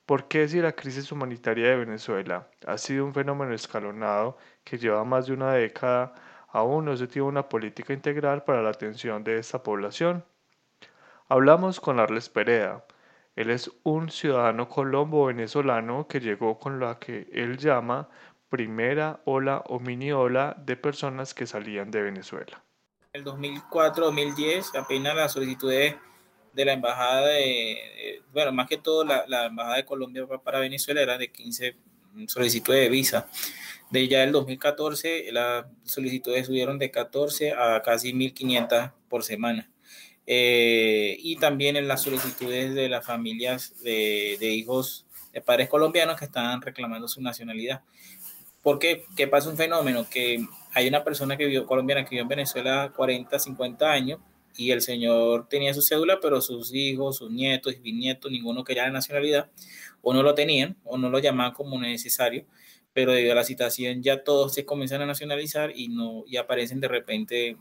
¿Por 0.06 0.28
qué 0.28 0.48
si 0.48 0.62
la 0.62 0.74
crisis 0.74 1.12
humanitaria 1.12 1.70
de 1.70 1.78
Venezuela 1.78 2.48
ha 2.66 2.78
sido 2.78 3.06
un 3.06 3.14
fenómeno 3.14 3.54
escalonado 3.54 4.38
que 4.64 4.78
lleva 4.78 5.04
más 5.06 5.28
de 5.28 5.34
una 5.34 5.54
década, 5.54 6.14
aún 6.50 6.86
no 6.86 6.98
se 6.98 7.08
tiene 7.08 7.28
una 7.28 7.48
política 7.48 7.94
integral 7.94 8.44
para 8.44 8.62
la 8.62 8.70
atención 8.70 9.24
de 9.24 9.38
esta 9.38 9.64
población? 9.64 10.26
Hablamos 11.30 11.80
con 11.80 12.00
Arles 12.00 12.30
Pereda. 12.30 12.84
Él 13.36 13.50
es 13.52 13.72
un 13.84 14.10
ciudadano 14.10 14.68
colombo-venezolano 14.68 16.08
que 16.08 16.20
llegó 16.20 16.60
con 16.60 16.80
la 16.80 17.00
que 17.00 17.30
él 17.32 17.58
llama 17.58 18.10
primera 18.50 19.22
ola 19.24 19.64
o 19.68 19.80
mini 19.80 20.12
ola 20.12 20.56
de 20.60 20.76
personas 20.76 21.34
que 21.34 21.48
salían 21.48 21.90
de 21.90 22.02
Venezuela. 22.02 22.62
El 23.14 23.26
2004-2010 23.26 24.74
apenas 24.80 25.14
las 25.14 25.34
solicitudes 25.34 25.96
de 26.54 26.66
la 26.66 26.72
embajada 26.72 27.28
de, 27.28 28.22
bueno, 28.32 28.54
más 28.54 28.70
que 28.70 28.78
todo 28.78 29.04
la, 29.04 29.26
la, 29.28 29.48
embajada 29.48 29.76
de 29.76 29.86
Colombia 29.86 30.26
para 30.42 30.60
Venezuela 30.60 31.02
era 31.02 31.18
de 31.18 31.30
15 31.30 31.76
solicitudes 32.28 32.80
de 32.80 32.90
visa. 32.90 33.28
De 33.90 34.08
ya 34.08 34.24
el 34.24 34.32
2014 34.32 35.30
las 35.34 35.66
solicitudes 35.84 36.46
subieron 36.46 36.80
de 36.80 36.90
14 36.90 37.52
a 37.52 37.82
casi 37.82 38.14
1.500 38.14 38.94
por 39.10 39.26
semana. 39.26 39.70
Eh, 40.26 41.18
y 41.20 41.36
también 41.36 41.76
en 41.76 41.90
las 41.90 42.04
solicitudes 42.04 42.74
de 42.74 42.88
las 42.88 43.06
familias 43.06 43.78
de, 43.84 44.38
de, 44.40 44.52
hijos 44.52 45.06
de 45.34 45.42
padres 45.42 45.68
colombianos 45.68 46.18
que 46.18 46.26
están 46.26 46.62
reclamando 46.62 47.10
su 47.10 47.22
nacionalidad. 47.22 47.82
¿Por 48.62 48.80
qué? 48.80 49.04
¿Qué 49.18 49.28
pasa 49.28 49.50
un 49.50 49.58
fenómeno? 49.58 50.08
Que 50.10 50.46
hay 50.74 50.88
una 50.88 51.04
persona 51.04 51.38
que 51.38 51.46
vivió, 51.46 51.66
colombiana 51.66 52.04
que 52.04 52.12
vivió 52.12 52.24
en 52.24 52.30
Venezuela 52.30 52.92
40, 52.96 53.38
50 53.38 53.92
años 53.92 54.20
y 54.56 54.72
el 54.72 54.82
señor 54.82 55.48
tenía 55.48 55.74
su 55.74 55.82
cédula, 55.82 56.20
pero 56.22 56.42
sus 56.42 56.74
hijos, 56.74 57.18
sus 57.18 57.32
nietos 57.32 57.82
bisnietos, 57.82 58.32
ninguno 58.32 58.64
quería 58.64 58.84
la 58.84 58.92
nacionalidad, 58.92 59.50
o 60.02 60.14
no 60.14 60.24
lo 60.24 60.34
tenían, 60.34 60.78
o 60.84 60.98
no 60.98 61.10
lo 61.10 61.20
llamaban 61.20 61.54
como 61.54 61.80
necesario, 61.80 62.46
pero 62.94 63.14
debido 63.14 63.32
a 63.32 63.36
la 63.36 63.44
situación 63.44 64.04
ya 64.04 64.24
todos 64.24 64.54
se 64.54 64.66
comienzan 64.66 65.02
a 65.02 65.06
nacionalizar 65.06 65.72
y, 65.76 65.88
no, 65.88 66.24
y 66.28 66.38
aparecen 66.38 66.80
de 66.80 66.88
repente 66.88 67.58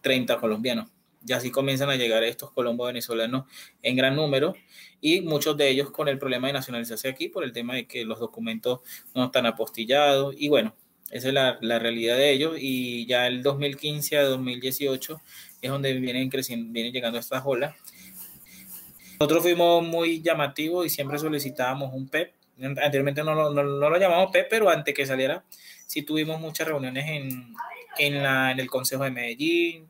30 0.00 0.38
colombianos. 0.38 0.90
Y 1.24 1.32
así 1.34 1.52
comienzan 1.52 1.88
a 1.88 1.94
llegar 1.94 2.24
estos 2.24 2.50
colombos 2.50 2.88
venezolanos 2.88 3.44
en 3.80 3.94
gran 3.94 4.16
número 4.16 4.54
y 5.00 5.20
muchos 5.20 5.56
de 5.56 5.68
ellos 5.68 5.92
con 5.92 6.08
el 6.08 6.18
problema 6.18 6.48
de 6.48 6.54
nacionalizarse 6.54 7.08
aquí 7.08 7.28
por 7.28 7.44
el 7.44 7.52
tema 7.52 7.74
de 7.74 7.86
que 7.86 8.04
los 8.04 8.18
documentos 8.18 8.80
no 9.14 9.26
están 9.26 9.46
apostillados 9.46 10.34
y 10.36 10.48
bueno, 10.48 10.74
Esa 11.12 11.28
es 11.28 11.34
la, 11.34 11.78
realidad 11.78 12.16
de 12.16 12.32
ellos 12.32 12.56
y 12.58 13.06
ya 13.06 13.26
el 13.26 13.42
2015 13.42 14.18
a 14.18 14.24
2018 14.24 15.20
es 15.60 15.70
donde 15.70 15.92
vienen 15.94 16.28
creciendo, 16.30 16.72
vienen 16.72 16.92
llegando 16.92 17.18
estas 17.18 17.42
olas. 17.44 17.74
Nosotros 19.20 19.42
fuimos 19.42 19.86
muy 19.86 20.20
llamativos 20.20 20.86
y 20.86 20.88
siempre 20.88 21.18
solicitábamos 21.18 21.92
un 21.94 22.08
PEP. 22.08 22.32
Anteriormente 22.60 23.22
no, 23.22 23.34
lo 23.34 23.98
llamamos 23.98 24.30
PEP, 24.32 24.48
pero 24.50 24.68
antes 24.68 24.94
que 24.94 25.06
saliera, 25.06 25.44
sí 25.86 26.02
tuvimos 26.02 26.40
muchas 26.40 26.66
reuniones 26.66 27.04
en 27.98 28.58
el 28.58 28.70
Consejo 28.70 29.04
de 29.04 29.10
Medellín, 29.10 29.88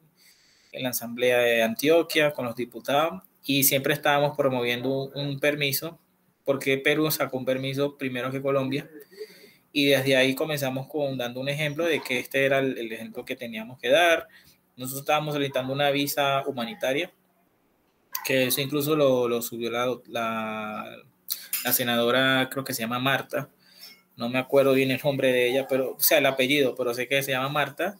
en 0.72 0.82
la 0.82 0.88
Asamblea 0.88 1.38
de 1.38 1.62
Antioquia, 1.62 2.32
con 2.32 2.46
los 2.46 2.56
diputados, 2.56 3.22
y 3.44 3.64
siempre 3.64 3.92
estábamos 3.92 4.36
promoviendo 4.36 5.10
un, 5.14 5.38
permiso, 5.38 5.98
porque 6.44 6.78
Perú 6.78 7.10
sacó 7.10 7.36
un 7.36 7.44
permiso 7.44 7.96
primero 7.96 8.30
que 8.30 8.42
Colombia, 8.42 8.88
y 9.72 9.86
desde 9.86 10.16
ahí 10.16 10.34
comenzamos 10.34 10.86
con 10.86 11.16
dando 11.16 11.40
un 11.40 11.48
ejemplo 11.48 11.86
de 11.86 12.00
que 12.00 12.18
este 12.18 12.44
era 12.44 12.58
el, 12.58 12.92
ejemplo 12.92 13.24
que 13.24 13.36
teníamos 13.36 13.78
que 13.78 13.88
dar. 13.88 14.28
Nosotros 14.76 15.02
estábamos 15.02 15.34
solicitando 15.34 15.72
una 15.72 15.90
visa 15.90 16.42
humanitaria, 16.46 17.10
que 18.24 18.46
eso 18.48 18.60
incluso 18.60 18.94
lo, 18.94 19.28
lo 19.28 19.40
subió 19.42 19.70
la, 19.70 19.94
la, 20.08 20.96
la, 21.64 21.72
senadora, 21.72 22.48
creo 22.50 22.64
que 22.64 22.74
se 22.74 22.82
llama 22.82 22.98
Marta, 22.98 23.48
no 24.16 24.28
me 24.28 24.38
acuerdo 24.38 24.74
bien 24.74 24.90
el 24.90 25.00
nombre 25.02 25.32
de 25.32 25.50
ella, 25.50 25.66
pero, 25.68 25.92
o 25.92 26.00
sea, 26.00 26.18
el 26.18 26.26
apellido, 26.26 26.74
pero 26.74 26.94
sé 26.94 27.08
que 27.08 27.22
se 27.22 27.32
llama 27.32 27.48
Marta, 27.48 27.98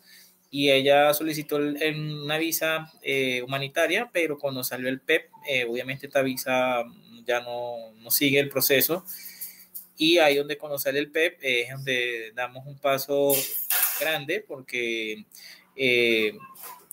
y 0.50 0.71
ella 0.71 1.14
solicitó 1.14 1.57
una 1.57 2.37
visa 2.37 2.93
eh, 3.02 3.43
humanitaria, 3.43 4.11
pero 4.12 4.38
cuando 4.38 4.62
salió 4.62 4.88
el 4.88 5.00
PEP, 5.00 5.31
e 5.49 5.61
eh, 5.61 5.64
obviamente 5.64 6.07
esta 6.07 6.21
visa 6.21 6.85
ya 7.26 7.41
no, 7.41 7.93
no 7.95 8.11
sigue 8.11 8.38
el 8.38 8.50
proceso 8.50 9.05
y 9.96 10.18
ahí 10.18 10.37
donde 10.37 10.58
conocer 10.58 10.96
el 10.96 11.11
PEP 11.11 11.38
es 11.40 11.70
donde 11.70 12.32
damos 12.34 12.66
un 12.66 12.78
paso 12.78 13.32
grande 14.00 14.44
porque 14.46 15.25
eh, 15.76 16.32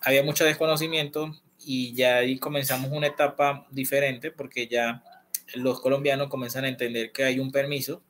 había 0.01 0.23
mucho 0.23 0.45
desconocimiento 0.45 1.33
y 1.65 1.93
ya 1.93 2.17
ahí 2.17 2.37
comenzamos 2.39 2.91
una 2.91 3.07
etapa 3.07 3.67
diferente 3.71 4.31
porque 4.31 4.67
ya 4.67 5.03
los 5.55 5.81
colombianos 5.81 6.29
comienzan 6.29 6.65
a 6.65 6.69
entender 6.69 7.11
que 7.11 7.23
hay 7.23 7.39
un 7.39 7.51
permiso, 7.51 8.03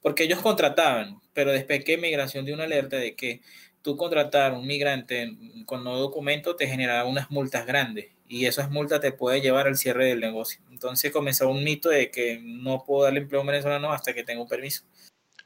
porque 0.00 0.24
ellos 0.24 0.40
contrataban, 0.40 1.20
pero 1.32 1.52
después 1.52 1.84
que 1.84 1.98
migración 1.98 2.44
dio 2.44 2.54
una 2.54 2.64
alerta 2.64 2.96
de 2.96 3.16
que 3.16 3.40
tú 3.82 3.96
contratar 3.96 4.52
un 4.52 4.66
migrante 4.66 5.36
con 5.64 5.84
no 5.84 5.96
documento 5.96 6.56
te 6.56 6.66
generaba 6.68 7.08
unas 7.08 7.30
multas 7.30 7.66
grandes 7.66 8.15
y 8.28 8.46
esas 8.46 8.70
multas 8.70 9.00
te 9.00 9.12
puede 9.12 9.40
llevar 9.40 9.66
al 9.66 9.76
cierre 9.76 10.06
del 10.06 10.20
negocio. 10.20 10.60
Entonces 10.70 11.12
comenzó 11.12 11.48
un 11.48 11.64
mito 11.64 11.88
de 11.88 12.10
que 12.10 12.40
no 12.42 12.84
puedo 12.84 13.04
darle 13.04 13.20
empleo 13.20 13.40
a 13.40 13.42
un 13.42 13.48
venezolano 13.48 13.92
hasta 13.92 14.14
que 14.14 14.24
tenga 14.24 14.42
un 14.42 14.48
permiso. 14.48 14.84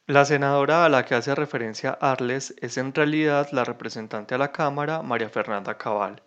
La 0.07 0.25
senadora 0.25 0.85
a 0.85 0.89
la 0.89 1.05
que 1.05 1.15
hace 1.15 1.35
referencia 1.35 1.91
Arles 2.01 2.55
es 2.61 2.79
en 2.79 2.93
realidad 2.93 3.49
la 3.53 3.65
representante 3.65 4.35
a 4.35 4.39
la 4.39 4.51
Cámara, 4.51 5.03
María 5.03 5.29
Fernanda 5.29 5.79
Cabal, 5.79 6.23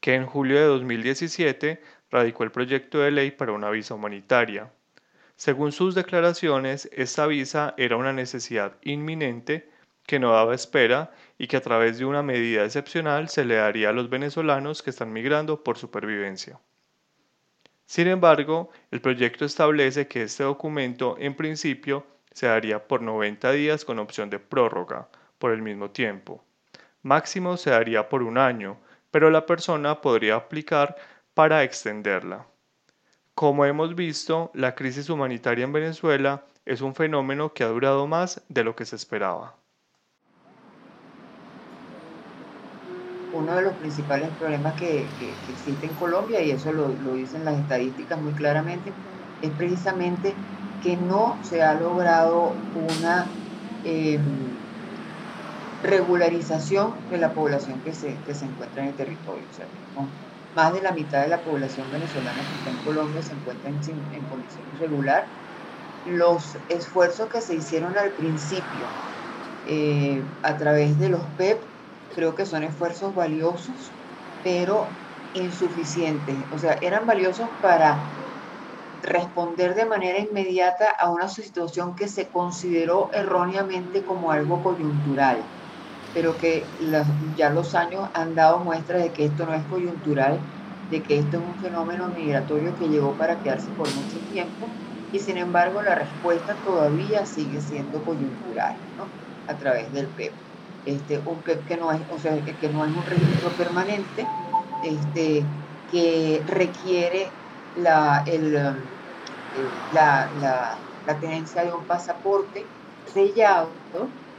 que 0.00 0.14
en 0.14 0.26
julio 0.26 0.58
de 0.58 0.66
2017 0.66 1.80
radicó 2.10 2.42
el 2.42 2.50
proyecto 2.50 2.98
de 2.98 3.12
ley 3.12 3.30
para 3.30 3.52
una 3.52 3.70
visa 3.70 3.94
humanitaria. 3.94 4.72
Según 5.36 5.70
sus 5.70 5.94
declaraciones, 5.94 6.90
esta 6.92 7.26
visa 7.26 7.74
era 7.76 7.96
una 7.96 8.12
necesidad 8.12 8.76
inminente 8.82 9.70
que 10.06 10.18
no 10.18 10.32
daba 10.32 10.54
espera 10.54 11.12
y 11.40 11.46
que 11.46 11.56
a 11.56 11.62
través 11.62 11.96
de 11.96 12.04
una 12.04 12.22
medida 12.22 12.66
excepcional 12.66 13.30
se 13.30 13.46
le 13.46 13.54
daría 13.54 13.88
a 13.88 13.92
los 13.94 14.10
venezolanos 14.10 14.82
que 14.82 14.90
están 14.90 15.10
migrando 15.10 15.64
por 15.64 15.78
supervivencia. 15.78 16.60
Sin 17.86 18.08
embargo, 18.08 18.68
el 18.90 19.00
proyecto 19.00 19.46
establece 19.46 20.06
que 20.06 20.24
este 20.24 20.44
documento 20.44 21.16
en 21.18 21.34
principio 21.34 22.04
se 22.30 22.46
daría 22.46 22.86
por 22.86 23.00
90 23.00 23.52
días 23.52 23.86
con 23.86 23.98
opción 23.98 24.28
de 24.28 24.38
prórroga 24.38 25.08
por 25.38 25.52
el 25.52 25.62
mismo 25.62 25.90
tiempo. 25.90 26.44
Máximo 27.00 27.56
se 27.56 27.70
daría 27.70 28.10
por 28.10 28.22
un 28.22 28.36
año, 28.36 28.76
pero 29.10 29.30
la 29.30 29.46
persona 29.46 30.02
podría 30.02 30.34
aplicar 30.36 30.94
para 31.32 31.64
extenderla. 31.64 32.46
Como 33.34 33.64
hemos 33.64 33.94
visto, 33.94 34.50
la 34.52 34.74
crisis 34.74 35.08
humanitaria 35.08 35.64
en 35.64 35.72
Venezuela 35.72 36.44
es 36.66 36.82
un 36.82 36.94
fenómeno 36.94 37.54
que 37.54 37.64
ha 37.64 37.68
durado 37.68 38.06
más 38.06 38.42
de 38.50 38.62
lo 38.62 38.76
que 38.76 38.84
se 38.84 38.96
esperaba. 38.96 39.59
Uno 43.32 43.54
de 43.54 43.62
los 43.62 43.72
principales 43.74 44.28
problemas 44.38 44.74
que, 44.74 45.06
existe 45.52 45.86
en 45.86 45.94
Colombia, 45.94 46.40
y 46.42 46.50
eso 46.50 46.72
lo, 46.72 46.88
dicen 47.14 47.44
las 47.44 47.58
estadísticas 47.58 48.20
muy 48.20 48.32
claramente, 48.32 48.92
es 49.42 49.50
precisamente 49.52 50.34
que 50.82 50.96
no 50.96 51.36
se 51.42 51.62
ha 51.62 51.74
logrado 51.74 52.52
una 52.74 53.26
em, 53.84 54.20
regularización 55.82 56.94
de 57.10 57.18
la 57.18 57.32
población 57.32 57.80
que 57.80 57.92
se, 57.92 58.16
se 58.32 58.44
encuentra 58.44 58.82
en 58.82 58.88
el 58.88 58.94
territorio. 58.94 59.44
O 59.50 59.54
sea, 59.54 59.66
más 60.54 60.72
de 60.72 60.82
la 60.82 60.92
mitad 60.92 61.22
de 61.22 61.28
la 61.28 61.38
población 61.38 61.86
venezolana 61.92 62.36
que 62.36 62.58
está 62.58 62.70
en 62.70 62.84
Colombia 62.84 63.22
se 63.22 63.32
encuentra 63.32 63.70
en, 63.70 63.76
en 63.76 64.22
condición 64.24 64.62
irregular. 64.76 65.24
Los 66.06 66.56
esfuerzos 66.68 67.28
que 67.28 67.40
se 67.40 67.54
hicieron 67.54 67.96
al 67.96 68.10
principio 68.10 68.86
eh, 69.68 70.22
a 70.42 70.56
través 70.56 70.98
de 70.98 71.10
los 71.10 71.20
PEP 71.36 71.60
creo 72.14 72.34
que 72.34 72.46
son 72.46 72.62
esfuerzos 72.62 73.14
valiosos, 73.14 73.92
pero 74.42 74.86
insuficientes. 75.34 76.36
O 76.52 76.58
sea, 76.58 76.78
eran 76.80 77.06
valiosos 77.06 77.48
para 77.62 77.98
responder 79.02 79.74
de 79.74 79.86
manera 79.86 80.18
inmediata 80.18 80.90
a 80.90 81.10
una 81.10 81.28
situación 81.28 81.94
que 81.96 82.08
se 82.08 82.28
consideró 82.28 83.10
erróneamente 83.12 84.04
como 84.04 84.30
algo 84.30 84.62
coyuntural, 84.62 85.38
pero 86.12 86.36
que 86.36 86.64
ya 87.36 87.50
los 87.50 87.74
años 87.74 88.08
han 88.14 88.34
dado 88.34 88.58
muestra 88.58 88.98
de 88.98 89.12
que 89.12 89.24
esto 89.26 89.46
no 89.46 89.54
es 89.54 89.64
coyuntural, 89.66 90.38
de 90.90 91.02
que 91.02 91.18
esto 91.18 91.38
es 91.38 91.42
un 91.42 91.58
fenómeno 91.58 92.08
migratorio 92.08 92.76
que 92.76 92.88
llegó 92.88 93.16
para 93.16 93.40
quedarse 93.40 93.70
por 93.72 93.88
mucho 93.94 94.18
tiempo 94.30 94.66
y 95.12 95.20
sin 95.20 95.36
embargo 95.38 95.82
la 95.82 95.94
respuesta 95.94 96.54
todavía 96.62 97.26
sigue 97.26 97.60
siendo 97.60 98.04
coyuntural, 98.04 98.76
¿no? 98.96 99.14
A 99.46 99.56
través 99.56 99.92
del 99.92 100.08
PEP 100.08 100.49
este, 100.84 101.22
que 101.66 101.76
no 101.76 101.92
es, 101.92 102.00
o 102.10 102.18
sea, 102.18 102.42
que 102.44 102.68
no 102.68 102.84
es 102.84 102.96
un 102.96 103.04
registro 103.04 103.50
permanente, 103.50 104.26
este, 104.84 105.44
que 105.90 106.42
requiere 106.46 107.30
la, 107.74 108.22
el, 108.26 108.56
eh, 108.56 108.72
la, 109.92 110.30
la, 110.40 110.78
la, 111.06 111.20
tenencia 111.20 111.64
de 111.64 111.72
un 111.72 111.84
pasaporte 111.86 112.64
sellado 113.04 113.72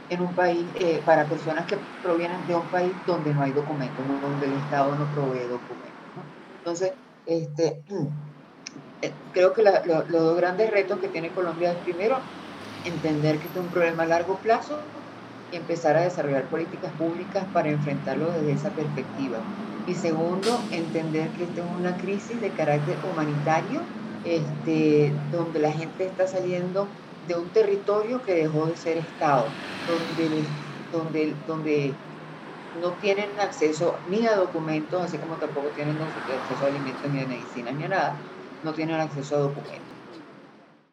en 0.08 0.20
un 0.20 0.34
país 0.34 0.66
eh, 0.74 1.02
para 1.04 1.28
personas 1.28 1.66
que 1.66 1.78
provienen 2.02 2.46
de 2.46 2.54
un 2.54 2.68
país 2.70 2.92
donde 3.06 3.32
no 3.34 3.42
hay 3.42 3.52
documentos, 3.52 4.06
donde 4.20 4.46
el 4.46 4.52
Estado 4.54 4.94
no 4.96 5.10
provee 5.10 5.46
documentos. 5.46 5.92
Entonces, 6.58 6.92
este, 7.24 7.84
eh, 9.00 9.12
creo 9.32 9.52
que 9.52 9.62
los 9.62 10.08
dos 10.08 10.36
grandes 10.36 10.70
retos 10.70 10.98
que 10.98 11.08
tiene 11.08 11.32
Colombia 11.32 11.72
es 11.72 11.78
primero 11.78 12.18
entender 12.84 13.38
que 13.38 13.48
es 13.48 13.56
un 13.56 13.70
problema 13.70 14.02
a 14.04 14.06
largo 14.06 14.40
plazo 14.40 14.78
y 15.52 15.56
empezar 15.56 15.96
a 15.96 16.02
desarrollar 16.02 16.48
políticas 16.48 16.92
públicas 16.94 17.46
para 17.52 17.70
enfrentarlo 17.70 18.32
desde 18.32 18.52
esa 18.52 18.70
perspectiva. 18.70 19.38
Y 19.86 19.94
segundo, 19.94 20.68
entender 20.70 21.30
que 21.32 21.44
esta 21.44 21.60
es 21.60 21.70
una 21.78 21.96
crisis 21.96 22.40
de 22.40 22.50
carácter 22.50 22.96
humanitario, 23.04 23.80
este, 24.24 25.12
donde 25.30 25.60
la 25.60 25.72
gente 25.72 26.06
está 26.06 26.26
saliendo 26.26 26.88
de 27.28 27.36
un 27.36 27.50
territorio 27.50 28.22
que 28.22 28.34
dejó 28.34 28.66
de 28.66 28.76
ser 28.76 28.98
Estado, 28.98 29.58
donde, 29.84 30.54
donde, 30.90 31.36
donde 31.46 32.00
no 32.72 32.92
tienen 32.94 33.38
acceso 33.40 34.02
ni 34.08 34.26
a 34.26 34.36
documentos, 34.36 35.02
así 35.02 35.18
como 35.18 35.36
tampoco 35.38 35.72
tienen 35.72 36.00
acceso 36.00 36.64
a 36.64 36.68
alimentos 36.68 37.10
ni 37.10 37.20
a 37.20 37.26
medicinas 37.26 37.74
ni 37.74 37.84
a 37.84 37.88
nada, 37.88 38.26
no 38.62 38.74
tienen 38.74 39.00
acceso 39.00 39.36
a 39.36 39.40
documentos. 39.40 39.91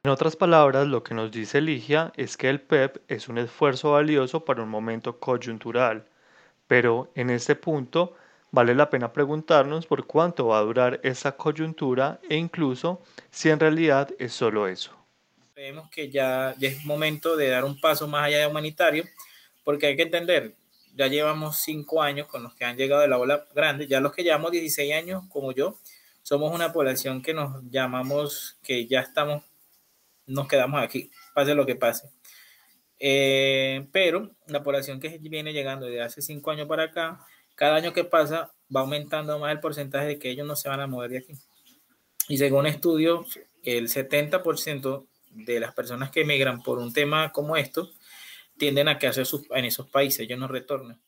En 0.10 0.14
otras 0.14 0.36
palabras, 0.36 0.88
lo 0.88 1.04
que 1.04 1.14
nos 1.14 1.30
dice 1.30 1.62
Ligia 1.62 2.12
es 2.18 2.36
que 2.36 2.50
el 2.50 2.60
PEP 2.60 2.98
es 3.08 3.30
un 3.30 3.38
esfuerzo 3.38 3.92
valioso 3.92 4.44
para 4.44 4.64
un 4.64 4.70
momento 4.70 5.20
coyuntural, 5.20 6.04
pero 6.68 7.12
en 7.14 7.30
este 7.30 7.54
punto 7.54 8.16
vale 8.50 8.74
la 8.74 8.90
pena 8.90 9.14
preguntarnos 9.14 9.86
por 9.86 10.08
cuánto 10.08 10.48
va 10.48 10.58
a 10.58 10.64
durar 10.64 11.00
esa 11.04 11.38
coyuntura 11.38 12.20
e 12.28 12.38
incluso 12.38 13.04
si 13.30 13.52
en 13.52 13.60
realidad 13.60 14.10
es 14.18 14.34
solo 14.34 14.68
eso. 14.68 14.98
Creemos 15.54 15.88
que 15.92 16.10
ya, 16.10 16.56
ya 16.58 16.70
es 16.70 16.84
momento 16.86 17.38
de 17.38 17.50
dar 17.50 17.64
un 17.64 17.80
paso 17.80 18.08
más 18.08 18.24
allá 18.24 18.40
de 18.40 18.48
humanitario, 18.48 19.04
porque 19.64 19.86
hay 19.86 19.96
que 19.96 20.02
entender, 20.02 20.56
ya 20.96 21.06
llevamos 21.06 21.58
cinco 21.58 22.02
años 22.02 22.26
con 22.26 22.42
los 22.42 22.56
que 22.56 22.66
han 22.66 22.78
llegado 22.78 23.04
de 23.04 23.10
la 23.10 23.20
ola 23.20 23.46
grande, 23.54 23.86
ya 23.86 24.00
los 24.00 24.12
que 24.14 24.24
llevamos 24.24 24.50
16 24.50 24.92
años 24.92 25.22
como 25.30 25.52
yo, 25.52 25.78
somos 26.24 26.52
una 26.52 26.74
población 26.74 27.22
que 27.22 27.36
nos 27.36 27.62
llamamos, 27.70 28.58
que 28.64 28.88
ya 28.88 29.02
estamos 29.02 29.44
nos 30.30 30.48
quedamos 30.48 30.82
aquí, 30.82 31.12
pase 31.34 31.56
lo 31.56 31.66
que 31.66 31.76
pase. 31.76 32.10
Eh, 33.00 33.88
pero 33.92 34.36
la 34.48 34.64
población 34.64 35.00
que 35.00 35.18
viene 35.20 35.54
llegando 35.54 35.86
desde 35.86 36.02
hace 36.02 36.22
cinco 36.22 36.52
años 36.52 36.68
para 36.68 36.84
acá, 36.84 37.20
cada 37.56 37.76
año 37.76 37.94
que 37.94 38.04
pasa 38.04 38.52
va 38.74 38.82
aumentando 38.82 39.38
más 39.40 39.52
el 39.52 39.60
porcentaje 39.60 40.08
de 40.08 40.20
que 40.20 40.30
ellos 40.30 40.48
no 40.48 40.56
se 40.56 40.70
van 40.70 40.82
a 40.82 40.88
mover 40.88 41.12
de 41.12 41.18
aquí. 41.20 41.34
Y 42.28 42.38
según 42.38 42.68
estudios, 42.68 43.40
el 43.64 43.88
70% 43.90 45.06
de 45.32 45.60
las 45.60 45.74
personas 45.74 46.12
que 46.12 46.22
emigran 46.22 46.62
por 46.62 46.78
un 46.78 46.94
tema 46.94 47.32
como 47.32 47.58
esto, 47.58 47.90
tienden 48.58 48.88
a 48.88 49.00
quedarse 49.00 49.24
en 49.52 49.66
esos 49.66 49.88
países, 49.88 50.20
ellos 50.22 50.40
no 50.40 50.48
retornan. 50.48 51.00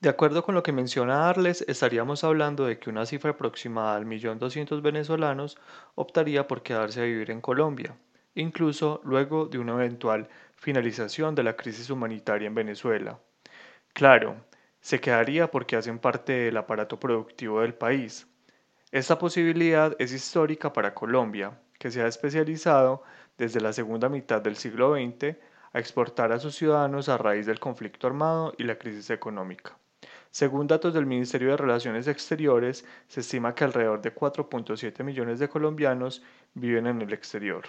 De 0.00 0.10
acuerdo 0.10 0.44
con 0.44 0.54
lo 0.54 0.62
que 0.62 0.72
menciona 0.72 1.30
Arles, 1.30 1.64
estaríamos 1.66 2.24
hablando 2.24 2.66
de 2.66 2.78
que 2.78 2.90
una 2.90 3.06
cifra 3.06 3.30
aproximada 3.30 3.96
al 3.96 4.04
millón 4.04 4.38
doscientos 4.38 4.82
venezolanos 4.82 5.56
optaría 5.94 6.46
por 6.46 6.62
quedarse 6.62 7.00
a 7.00 7.04
vivir 7.04 7.30
en 7.30 7.40
Colombia, 7.40 7.96
incluso 8.34 9.00
luego 9.04 9.46
de 9.46 9.58
una 9.58 9.74
eventual 9.74 10.28
finalización 10.56 11.34
de 11.34 11.42
la 11.42 11.56
crisis 11.56 11.90
humanitaria 11.90 12.46
en 12.46 12.54
Venezuela. 12.54 13.18
Claro, 13.92 14.36
se 14.80 15.00
quedaría 15.00 15.50
porque 15.50 15.76
hacen 15.76 15.98
parte 15.98 16.32
del 16.32 16.56
aparato 16.56 16.98
productivo 16.98 17.60
del 17.60 17.74
país. 17.74 18.26
Esta 18.90 19.18
posibilidad 19.18 19.96
es 19.98 20.12
histórica 20.12 20.72
para 20.72 20.94
Colombia, 20.94 21.58
que 21.78 21.90
se 21.90 22.02
ha 22.02 22.06
especializado 22.06 23.02
desde 23.36 23.60
la 23.60 23.72
segunda 23.72 24.08
mitad 24.08 24.40
del 24.40 24.56
siglo 24.56 24.94
XX 24.94 25.36
a 25.72 25.78
exportar 25.78 26.32
a 26.32 26.38
sus 26.38 26.54
ciudadanos 26.54 27.08
a 27.08 27.18
raíz 27.18 27.46
del 27.46 27.60
conflicto 27.60 28.06
armado 28.06 28.54
y 28.56 28.64
la 28.64 28.78
crisis 28.78 29.10
económica. 29.10 29.76
Según 30.30 30.66
datos 30.66 30.94
del 30.94 31.06
Ministerio 31.06 31.50
de 31.50 31.56
Relaciones 31.56 32.08
Exteriores, 32.08 32.84
se 33.08 33.20
estima 33.20 33.54
que 33.54 33.64
alrededor 33.64 34.02
de 34.02 34.14
4.7 34.14 35.04
millones 35.04 35.38
de 35.38 35.48
colombianos 35.48 36.22
viven 36.54 36.86
en 36.86 37.02
el 37.02 37.12
exterior. 37.12 37.64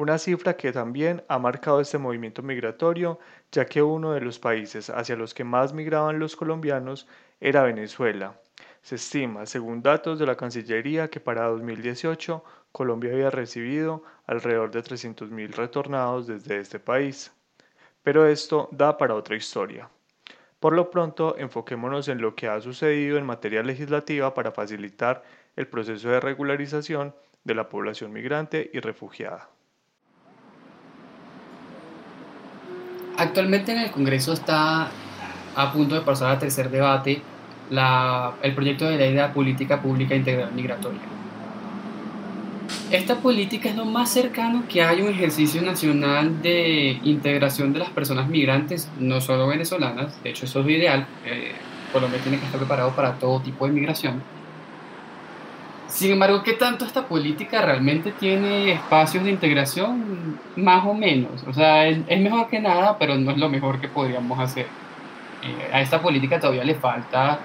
Una 0.00 0.16
cifra 0.16 0.56
que 0.56 0.72
también 0.72 1.22
ha 1.28 1.38
marcado 1.38 1.78
este 1.78 1.98
movimiento 1.98 2.40
migratorio, 2.40 3.18
ya 3.52 3.66
que 3.66 3.82
uno 3.82 4.12
de 4.12 4.22
los 4.22 4.38
países 4.38 4.88
hacia 4.88 5.14
los 5.14 5.34
que 5.34 5.44
más 5.44 5.74
migraban 5.74 6.18
los 6.18 6.36
colombianos 6.36 7.06
era 7.38 7.64
Venezuela. 7.64 8.40
Se 8.80 8.94
estima, 8.94 9.44
según 9.44 9.82
datos 9.82 10.18
de 10.18 10.24
la 10.24 10.38
Cancillería, 10.38 11.10
que 11.10 11.20
para 11.20 11.48
2018 11.48 12.42
Colombia 12.72 13.12
había 13.12 13.28
recibido 13.28 14.02
alrededor 14.26 14.70
de 14.70 14.82
300.000 14.82 15.50
retornados 15.50 16.26
desde 16.26 16.60
este 16.60 16.80
país. 16.80 17.30
Pero 18.02 18.26
esto 18.26 18.70
da 18.72 18.96
para 18.96 19.14
otra 19.14 19.36
historia. 19.36 19.90
Por 20.60 20.72
lo 20.72 20.90
pronto, 20.90 21.36
enfoquémonos 21.36 22.08
en 22.08 22.22
lo 22.22 22.34
que 22.34 22.48
ha 22.48 22.58
sucedido 22.62 23.18
en 23.18 23.26
materia 23.26 23.62
legislativa 23.62 24.32
para 24.32 24.50
facilitar 24.50 25.22
el 25.56 25.66
proceso 25.66 26.08
de 26.08 26.20
regularización 26.20 27.14
de 27.44 27.54
la 27.54 27.68
población 27.68 28.14
migrante 28.14 28.70
y 28.72 28.80
refugiada. 28.80 29.50
Actualmente 33.20 33.72
en 33.72 33.80
el 33.80 33.90
Congreso 33.90 34.32
está 34.32 34.90
a 35.54 35.72
punto 35.74 35.94
de 35.94 36.00
pasar 36.00 36.30
al 36.30 36.38
tercer 36.38 36.70
debate 36.70 37.20
el 37.70 38.54
proyecto 38.54 38.86
de 38.86 38.96
ley 38.96 39.12
de 39.12 39.20
la 39.20 39.34
política 39.34 39.82
pública 39.82 40.14
integral 40.14 40.50
migratoria. 40.54 41.02
Esta 42.90 43.16
política 43.16 43.68
es 43.68 43.76
lo 43.76 43.84
más 43.84 44.10
cercano 44.10 44.64
que 44.66 44.82
hay 44.82 45.02
a 45.02 45.04
un 45.04 45.10
ejercicio 45.10 45.60
nacional 45.60 46.40
de 46.40 46.98
integración 47.04 47.74
de 47.74 47.80
las 47.80 47.90
personas 47.90 48.26
migrantes, 48.26 48.88
no 48.98 49.20
solo 49.20 49.48
venezolanas, 49.48 50.22
de 50.22 50.30
hecho 50.30 50.46
eso 50.46 50.60
es 50.60 50.64
lo 50.64 50.72
ideal, 50.72 51.06
eh, 51.26 51.52
Colombia 51.92 52.20
tiene 52.22 52.38
que 52.38 52.46
estar 52.46 52.58
preparado 52.58 52.96
para 52.96 53.18
todo 53.18 53.40
tipo 53.40 53.66
de 53.66 53.72
migración. 53.72 54.22
Sin 55.90 56.12
embargo, 56.12 56.42
¿qué 56.44 56.52
tanto 56.52 56.84
esta 56.84 57.06
política 57.06 57.62
realmente 57.62 58.12
tiene 58.12 58.72
espacios 58.72 59.24
de 59.24 59.30
integración? 59.30 60.38
Más 60.56 60.86
o 60.86 60.94
menos, 60.94 61.42
o 61.48 61.52
sea, 61.52 61.88
es, 61.88 62.20
mejor 62.20 62.48
que 62.48 62.60
nada, 62.60 62.96
pero 62.96 63.16
no 63.16 63.32
es 63.32 63.38
lo 63.38 63.48
mejor 63.48 63.80
que 63.80 63.88
podríamos 63.88 64.38
hacer. 64.38 64.66
Eh, 65.42 65.70
a 65.72 65.80
esta 65.80 66.00
política 66.00 66.38
todavía 66.38 66.64
le 66.64 66.76
falta 66.76 67.40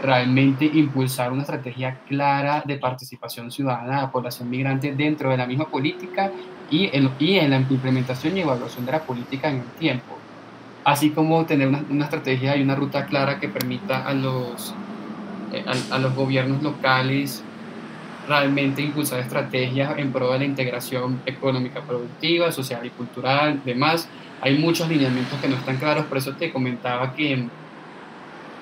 realmente 0.00 0.64
impulsar 0.64 1.32
una 1.32 1.42
estrategia 1.42 1.98
clara 2.06 2.62
de 2.64 2.76
participación 2.76 3.50
ciudadana 3.50 3.96
de 3.96 4.02
la 4.02 4.12
población 4.12 4.48
migrante 4.48 4.94
dentro 4.94 5.30
de 5.30 5.36
la 5.36 5.46
misma 5.46 5.64
política 5.64 6.30
y 6.70 6.88
en, 6.96 7.10
y 7.18 7.38
en 7.38 7.50
la 7.50 7.56
implementación 7.56 8.36
y 8.36 8.42
evaluación 8.42 8.86
de 8.86 8.92
la 8.92 9.00
política 9.00 9.48
en 9.48 9.56
el 9.56 9.70
tiempo, 9.78 10.16
así 10.84 11.10
como 11.10 11.44
tener 11.46 11.66
una, 11.66 11.82
una 11.90 12.04
estrategia 12.04 12.56
y 12.56 12.62
una 12.62 12.76
ruta 12.76 13.06
clara 13.06 13.40
que 13.40 13.48
permita 13.48 14.06
a 14.06 14.14
los, 14.14 14.72
eh, 15.52 15.64
a, 15.66 15.96
a 15.96 15.98
los 15.98 16.14
gobiernos 16.14 16.62
locales 16.62 17.42
realmente 18.28 18.82
impulsar 18.82 19.20
estrategias 19.20 19.98
en 19.98 20.12
pro 20.12 20.32
de 20.32 20.40
la 20.40 20.44
integración 20.44 21.20
económica 21.26 21.80
productiva, 21.80 22.52
social 22.52 22.84
y 22.84 22.90
cultural, 22.90 23.62
demás. 23.64 24.08
Hay 24.40 24.58
muchos 24.58 24.88
lineamientos 24.88 25.40
que 25.40 25.48
no 25.48 25.56
están 25.56 25.78
claros, 25.78 26.06
por 26.06 26.18
eso 26.18 26.32
te 26.34 26.52
comentaba 26.52 27.14
que 27.14 27.48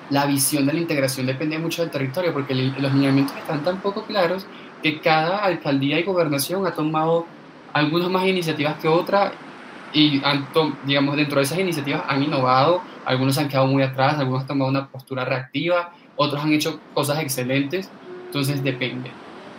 la 0.09 0.25
visión 0.25 0.65
de 0.65 0.73
la 0.73 0.79
integración 0.79 1.25
depende 1.25 1.59
mucho 1.59 1.81
del 1.81 1.91
territorio, 1.91 2.33
porque 2.33 2.55
los 2.55 2.93
lineamientos 2.93 3.35
están 3.35 3.63
tan 3.63 3.81
poco 3.81 4.03
claros 4.03 4.47
que 4.81 4.99
cada 4.99 5.39
alcaldía 5.39 5.99
y 5.99 6.03
gobernación 6.03 6.65
ha 6.65 6.71
tomado 6.71 7.25
algunas 7.73 8.09
más 8.09 8.25
iniciativas 8.25 8.77
que 8.79 8.87
otras 8.87 9.33
y 9.93 10.21
han 10.23 10.47
digamos 10.85 11.15
dentro 11.15 11.37
de 11.37 11.43
esas 11.43 11.59
iniciativas 11.59 12.03
han 12.07 12.23
innovado, 12.23 12.81
algunos 13.05 13.37
han 13.37 13.47
quedado 13.47 13.67
muy 13.67 13.83
atrás, 13.83 14.17
algunos 14.17 14.41
han 14.41 14.47
tomado 14.47 14.69
una 14.69 14.87
postura 14.87 15.25
reactiva, 15.25 15.93
otros 16.15 16.43
han 16.43 16.53
hecho 16.53 16.79
cosas 16.93 17.19
excelentes, 17.19 17.89
entonces 18.25 18.63
depende. 18.63 19.11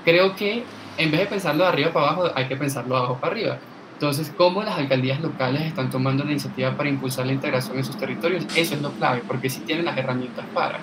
Creo 0.04 0.34
que 0.36 0.64
en 0.96 1.10
vez 1.10 1.20
de 1.20 1.26
pensarlo 1.26 1.64
de 1.64 1.70
arriba 1.70 1.92
para 1.92 2.08
abajo, 2.08 2.30
hay 2.34 2.46
que 2.46 2.56
pensarlo 2.56 2.94
de 2.94 3.00
abajo 3.00 3.18
para 3.20 3.32
arriba. 3.32 3.58
Entonces, 3.94 4.32
¿cómo 4.36 4.62
las 4.62 4.78
alcaldías 4.78 5.20
locales 5.20 5.62
están 5.62 5.90
tomando 5.90 6.24
la 6.24 6.30
iniciativa 6.30 6.76
para 6.76 6.88
impulsar 6.88 7.26
la 7.26 7.32
integración 7.32 7.78
en 7.78 7.84
sus 7.84 7.96
territorios? 7.96 8.46
Eso 8.54 8.74
es 8.74 8.82
lo 8.82 8.92
clave, 8.92 9.22
porque 9.26 9.50
sí 9.50 9.60
tienen 9.60 9.84
las 9.84 9.96
herramientas 9.96 10.44
para. 10.54 10.78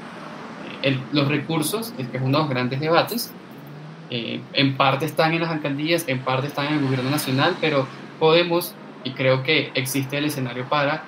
Eh, 0.84 1.00
los 1.14 1.28
recursos, 1.28 1.94
que 1.98 2.04
es 2.18 2.22
uno 2.22 2.40
de 2.40 2.44
los 2.44 2.50
grandes 2.50 2.80
debates, 2.80 3.32
eh, 4.10 4.42
en 4.54 4.78
parte 4.78 5.06
están 5.06 5.34
en 5.34 5.42
las 5.42 5.50
alcaldías, 5.50 6.06
en 6.08 6.20
parte 6.20 6.48
están 6.48 6.68
en 6.68 6.74
el 6.74 6.82
gobierno 6.82 7.10
nacional, 7.10 7.56
pero 7.62 7.88
podemos, 8.20 8.76
y 9.04 9.12
creo 9.12 9.44
que 9.44 9.72
existe 9.76 10.18
el 10.18 10.26
escenario 10.26 10.66
para 10.66 11.04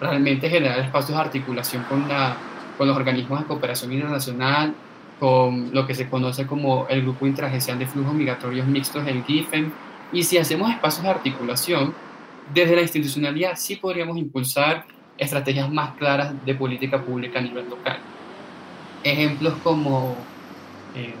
realmente 0.00 0.50
generar 0.50 0.78
espacios 0.80 1.16
de 1.16 1.24
articulación 1.24 1.84
con, 1.84 2.08
la, 2.08 2.36
con 2.76 2.88
los 2.88 2.96
organismos 2.96 3.40
de 3.40 3.46
cooperación 3.46 3.92
internacional, 3.92 4.74
con 5.20 5.72
lo 5.72 5.86
que 5.86 5.94
se 5.94 6.08
conoce 6.08 6.46
como 6.46 6.86
el 6.88 7.02
Grupo 7.02 7.26
Interagencial 7.26 7.78
de 7.78 7.86
Flujos 7.86 8.14
Migratorios 8.14 8.66
Mixtos, 8.66 9.06
el 9.06 9.24
GIFEM, 9.24 9.70
y 10.12 10.22
si 10.22 10.38
hacemos 10.38 10.70
espacios 10.70 11.04
de 11.04 11.10
articulación, 11.10 11.94
desde 12.52 12.76
la 12.76 12.82
institucionalidad 12.82 13.52
sí 13.56 13.76
podríamos 13.76 14.16
impulsar 14.18 14.84
estrategias 15.16 15.70
más 15.72 15.92
claras 15.94 16.34
de 16.44 16.54
política 16.54 17.00
pública 17.00 17.38
a 17.38 17.42
nivel 17.42 17.68
local. 17.68 17.98
Ejemplos 19.02 19.54
como, 19.62 20.16
eh, 20.94 21.14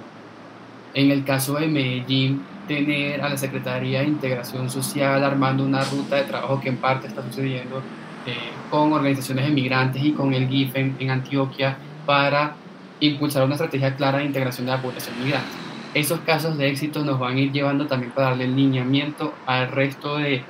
en 0.94 1.10
el 1.10 1.24
caso 1.24 1.54
de 1.54 1.66
Medellín, 1.66 2.42
tener 2.66 3.20
a 3.20 3.28
la 3.28 3.36
Secretaría 3.36 4.00
de 4.00 4.06
Integración 4.06 4.70
Social 4.70 5.22
armando 5.22 5.64
una 5.64 5.84
ruta 5.84 6.16
de 6.16 6.24
trabajo 6.24 6.60
que 6.60 6.70
en 6.70 6.78
parte 6.78 7.08
está 7.08 7.22
sucediendo 7.22 7.82
eh, 8.26 8.34
con 8.70 8.92
organizaciones 8.92 9.46
de 9.46 9.52
migrantes 9.52 10.02
y 10.02 10.12
con 10.12 10.32
el 10.32 10.48
GIFEN 10.48 10.96
en 10.98 11.10
Antioquia 11.10 11.76
para 12.06 12.56
impulsar 13.06 13.44
una 13.44 13.54
estrategia 13.54 13.96
clara 13.96 14.18
de 14.18 14.24
integración 14.24 14.66
de 14.66 14.72
la 14.72 14.82
población 14.82 15.14
migrante 15.22 15.64
esos 15.94 16.20
casos 16.20 16.58
de 16.58 16.68
éxito 16.68 17.04
nos 17.04 17.20
van 17.20 17.36
a 17.36 17.40
ir 17.40 17.52
llevando 17.52 17.86
también 17.86 18.12
para 18.12 18.30
darle 18.30 18.48
lineamiento 18.48 19.32
al 19.46 19.68
resto 19.68 20.16
de 20.16 20.42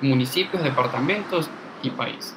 municipios, 0.00 0.62
departamentos 0.62 1.50
y 1.82 1.90
país. 1.90 2.36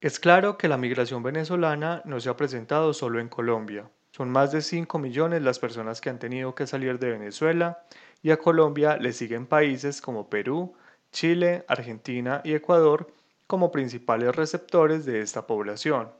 Es 0.00 0.18
claro 0.18 0.56
que 0.56 0.68
la 0.68 0.78
migración 0.78 1.22
venezolana 1.22 2.00
no 2.06 2.20
se 2.20 2.30
ha 2.30 2.36
presentado 2.36 2.94
solo 2.94 3.20
en 3.20 3.28
Colombia. 3.28 3.90
Son 4.12 4.30
más 4.30 4.50
de 4.50 4.62
5 4.62 4.98
millones 4.98 5.42
las 5.42 5.58
personas 5.58 6.00
que 6.00 6.08
han 6.08 6.18
tenido 6.18 6.54
que 6.54 6.66
salir 6.66 6.98
de 6.98 7.10
Venezuela 7.10 7.82
y 8.22 8.30
a 8.30 8.38
Colombia 8.38 8.96
le 8.96 9.12
siguen 9.12 9.46
países 9.46 10.00
como 10.00 10.30
Perú, 10.30 10.74
Chile, 11.12 11.64
Argentina 11.68 12.40
y 12.44 12.54
Ecuador 12.54 13.12
como 13.46 13.70
principales 13.70 14.34
receptores 14.34 15.04
de 15.04 15.20
esta 15.20 15.46
población. 15.46 16.10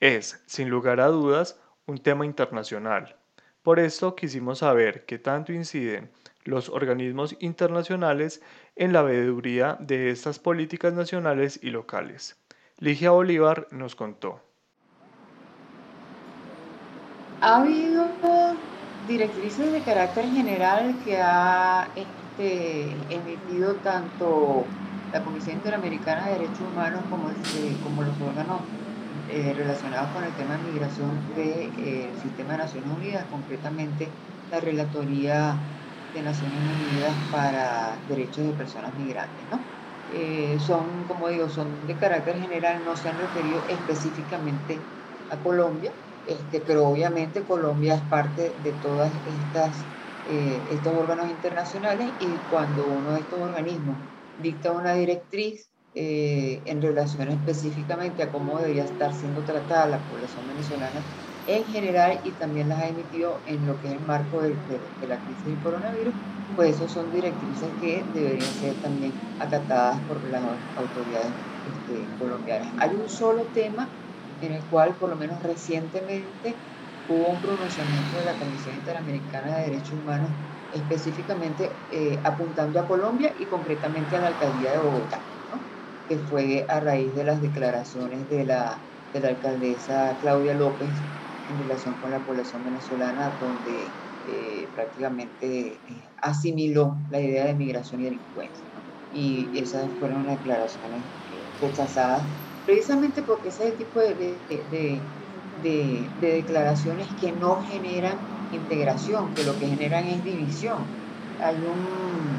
Es, 0.00 0.42
sin 0.46 0.70
lugar 0.70 1.00
a 1.00 1.08
dudas, 1.08 1.61
un 1.86 1.98
tema 1.98 2.24
internacional, 2.24 3.16
por 3.62 3.78
esto 3.78 4.16
quisimos 4.16 4.58
saber 4.58 5.04
qué 5.06 5.18
tanto 5.18 5.52
inciden 5.52 6.10
los 6.44 6.68
organismos 6.68 7.36
internacionales 7.38 8.42
en 8.74 8.92
la 8.92 9.02
veeduría 9.02 9.76
de 9.78 10.10
estas 10.10 10.40
políticas 10.40 10.92
nacionales 10.92 11.60
y 11.62 11.70
locales. 11.70 12.36
Ligia 12.78 13.12
Bolívar 13.12 13.68
nos 13.70 13.94
contó. 13.94 14.40
Ha 17.40 17.60
habido 17.60 18.08
directrices 19.06 19.72
de 19.72 19.80
carácter 19.82 20.24
general 20.26 20.96
que 21.04 21.20
ha 21.20 21.88
este, 21.94 22.90
emitido 23.10 23.74
tanto 23.76 24.64
la 25.12 25.22
Comisión 25.22 25.56
Interamericana 25.56 26.26
de 26.26 26.32
Derechos 26.32 26.60
Humanos 26.72 27.02
como, 27.10 27.30
este, 27.30 27.76
como 27.84 28.02
los 28.02 28.20
órganos 28.20 28.60
eh, 29.34 29.54
relacionados 29.54 30.10
con 30.12 30.24
el 30.24 30.34
tema 30.36 30.58
de 30.58 30.64
migración 30.70 31.26
del 31.34 31.74
de, 31.74 32.10
eh, 32.10 32.16
sistema 32.16 32.52
de 32.52 32.58
Naciones 32.58 32.90
Unidas, 32.90 33.26
concretamente 33.30 34.18
la 34.50 34.60
Relatoría 34.60 35.70
de 36.12 36.22
Naciones 36.22 36.62
Unidas 36.62 37.22
para 37.30 37.98
Derechos 38.04 38.44
de 38.44 38.52
Personas 38.52 38.94
Migrantes. 38.94 39.48
¿no? 39.48 39.70
Eh, 40.06 40.58
son, 40.60 41.06
como 41.06 41.28
digo, 41.28 41.48
son 41.48 41.86
de 41.86 41.96
carácter 41.96 42.38
general, 42.40 42.84
no 42.84 42.94
se 42.94 43.08
han 43.08 43.16
referido 43.18 43.64
específicamente 43.68 44.90
a 45.30 45.40
Colombia, 45.40 45.96
este, 46.24 46.60
pero 46.60 46.86
obviamente 46.88 47.46
Colombia 47.46 47.94
es 47.94 48.02
parte 48.02 48.54
de 48.58 48.74
todas 48.74 49.22
estas 49.24 49.88
estos 50.24 50.94
órganos 50.94 51.28
internacionales 51.30 52.14
y 52.20 52.44
cuando 52.44 52.86
uno 52.86 53.12
de 53.14 53.20
estos 53.20 53.40
organismos 53.40 54.08
dicta 54.36 54.70
una 54.70 54.94
directriz 54.94 55.71
eh, 55.94 56.62
en 56.64 56.80
relación 56.80 57.28
específicamente 57.28 58.22
a 58.22 58.30
cómo 58.32 58.58
debería 58.58 58.84
estar 58.84 59.12
siendo 59.12 59.42
tratada 59.42 59.86
la 59.86 59.98
población 59.98 60.46
venezolana 60.48 61.00
en 61.46 61.64
general 61.64 62.20
y 62.24 62.30
también 62.32 62.68
las 62.68 62.80
ha 62.80 62.88
emitido 62.88 63.36
en 63.46 63.66
lo 63.66 63.78
que 63.80 63.88
es 63.88 63.94
el 63.94 64.00
marco 64.00 64.40
de, 64.40 64.54
la 65.06 65.18
crisis 65.18 65.44
del 65.44 65.58
coronavirus, 65.60 66.14
pues 66.56 66.76
esos 66.76 66.92
son 66.92 67.10
directrices 67.12 67.68
que 67.80 68.04
deberían 68.14 68.40
ser 68.40 68.74
también 68.76 69.12
acatadas 69.38 70.00
por 70.02 70.22
las 70.24 70.42
autoridades 70.76 71.32
este, 71.64 72.06
colombianas. 72.18 72.68
Hay 72.78 72.90
un 72.94 73.08
solo 73.08 73.42
tema 73.46 73.88
en 74.40 74.52
el 74.52 74.62
cual, 74.64 74.94
por 74.96 75.10
lo 75.10 75.16
menos 75.16 75.42
recientemente, 75.42 76.54
hubo 77.08 77.26
un 77.28 77.40
pronunciamiento 77.40 78.16
de 78.16 78.24
la 78.24 78.38
Comisión 78.38 78.76
Interamericana 78.76 79.58
de 79.58 79.64
Derechos 79.64 79.98
Humanos 79.98 80.30
específicamente 80.72 81.70
eh, 81.90 82.18
apuntando 82.24 82.80
a 82.80 82.86
Colombia 82.88 83.34
y 83.38 83.46
concretamente 83.46 84.16
a 84.16 84.20
la 84.20 84.28
alcaldía 84.28 84.72
de 84.72 84.78
Bogotá, 84.78 85.31
fue 86.30 86.66
a 86.68 86.80
raíz 86.80 87.14
de 87.14 87.24
las 87.24 87.40
declaraciones 87.40 88.28
de 88.30 88.44
la, 88.44 88.76
de 89.12 89.20
la 89.20 89.28
alcaldesa 89.28 90.16
Claudia 90.20 90.54
López 90.54 90.88
en 91.50 91.68
relación 91.68 91.94
con 91.94 92.10
la 92.10 92.18
población 92.18 92.64
venezolana, 92.64 93.32
donde 93.40 93.82
eh, 94.30 94.68
prácticamente 94.74 95.66
eh, 95.68 95.78
asimiló 96.20 96.96
la 97.10 97.20
idea 97.20 97.46
de 97.46 97.54
migración 97.54 98.00
y 98.00 98.04
delincuencia. 98.04 98.64
Y 99.14 99.48
esas 99.54 99.86
fueron 99.98 100.26
declaraciones 100.26 101.00
rechazadas 101.60 102.22
precisamente 102.64 103.22
porque 103.22 103.48
ese 103.48 103.68
es 103.68 103.78
tipo 103.78 104.00
de, 104.00 104.36
de, 104.70 105.00
de, 105.62 106.08
declaraciones 106.20 107.06
que 107.20 107.32
no 107.32 107.62
generan 107.70 108.16
integración, 108.52 109.34
que 109.34 109.44
lo 109.44 109.58
que 109.58 109.66
generan 109.66 110.04
es 110.06 110.24
división. 110.24 110.78
Hay 111.42 111.56
un, 111.56 112.38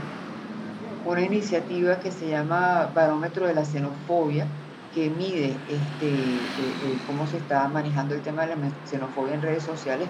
una 1.05 1.21
iniciativa 1.21 1.99
que 1.99 2.11
se 2.11 2.29
llama 2.29 2.89
Barómetro 2.93 3.45
de 3.47 3.53
la 3.53 3.65
Xenofobia, 3.65 4.47
que 4.93 5.09
mide 5.09 5.55
este, 5.69 6.07
eh, 6.07 6.39
eh, 6.85 6.97
cómo 7.07 7.25
se 7.27 7.37
está 7.37 7.67
manejando 7.67 8.13
el 8.13 8.21
tema 8.21 8.45
de 8.45 8.55
la 8.55 8.71
xenofobia 8.85 9.33
en 9.33 9.41
redes 9.41 9.63
sociales 9.63 10.07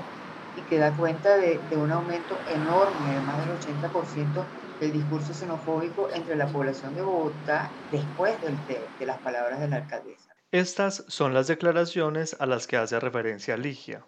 y 0.57 0.61
que 0.61 0.77
da 0.77 0.91
cuenta 0.91 1.37
de, 1.37 1.59
de 1.69 1.77
un 1.77 1.91
aumento 1.91 2.37
enorme 2.53 3.13
de 3.13 3.21
más 3.21 3.37
del 3.39 3.57
80% 3.57 4.43
del 4.79 4.91
discurso 4.91 5.33
xenofóbico 5.33 6.09
entre 6.13 6.35
la 6.35 6.47
población 6.47 6.95
de 6.95 7.01
Bogotá 7.01 7.69
después 7.91 8.39
del, 8.41 8.55
de, 8.67 8.81
de 8.99 9.05
las 9.05 9.17
palabras 9.19 9.59
de 9.59 9.69
la 9.69 9.77
alcaldesa. 9.77 10.35
Estas 10.51 11.05
son 11.07 11.33
las 11.33 11.47
declaraciones 11.47 12.35
a 12.39 12.45
las 12.45 12.67
que 12.67 12.77
hace 12.77 12.99
referencia 12.99 13.55
Ligia. 13.57 14.03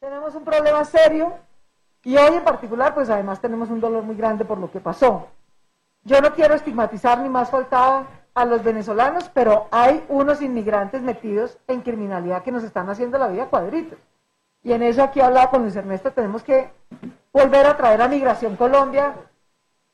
Tenemos 0.00 0.34
un 0.34 0.44
problema 0.44 0.84
serio 0.84 1.32
y 2.04 2.16
hoy 2.16 2.34
en 2.34 2.44
particular, 2.44 2.94
pues 2.94 3.08
además 3.10 3.40
tenemos 3.40 3.70
un 3.70 3.80
dolor 3.80 4.02
muy 4.02 4.16
grande 4.16 4.44
por 4.44 4.58
lo 4.58 4.70
que 4.70 4.80
pasó. 4.80 5.28
Yo 6.04 6.20
no 6.20 6.34
quiero 6.34 6.54
estigmatizar 6.54 7.18
ni 7.18 7.28
más 7.28 7.50
faltaba 7.50 8.06
a 8.34 8.44
los 8.44 8.62
venezolanos, 8.62 9.30
pero 9.34 9.68
hay 9.70 10.04
unos 10.08 10.40
inmigrantes 10.40 11.02
metidos 11.02 11.58
en 11.66 11.82
criminalidad 11.82 12.42
que 12.42 12.52
nos 12.52 12.64
están 12.64 12.88
haciendo 12.88 13.18
la 13.18 13.28
vida 13.28 13.46
cuadritos. 13.46 13.98
Y 14.62 14.72
en 14.72 14.82
eso 14.82 15.02
aquí 15.02 15.20
hablaba 15.20 15.50
con 15.50 15.62
Luis 15.62 15.76
Ernesto, 15.76 16.12
tenemos 16.12 16.42
que 16.42 16.70
volver 17.32 17.66
a 17.66 17.76
traer 17.76 18.02
a 18.02 18.08
Migración 18.08 18.56
Colombia 18.56 19.14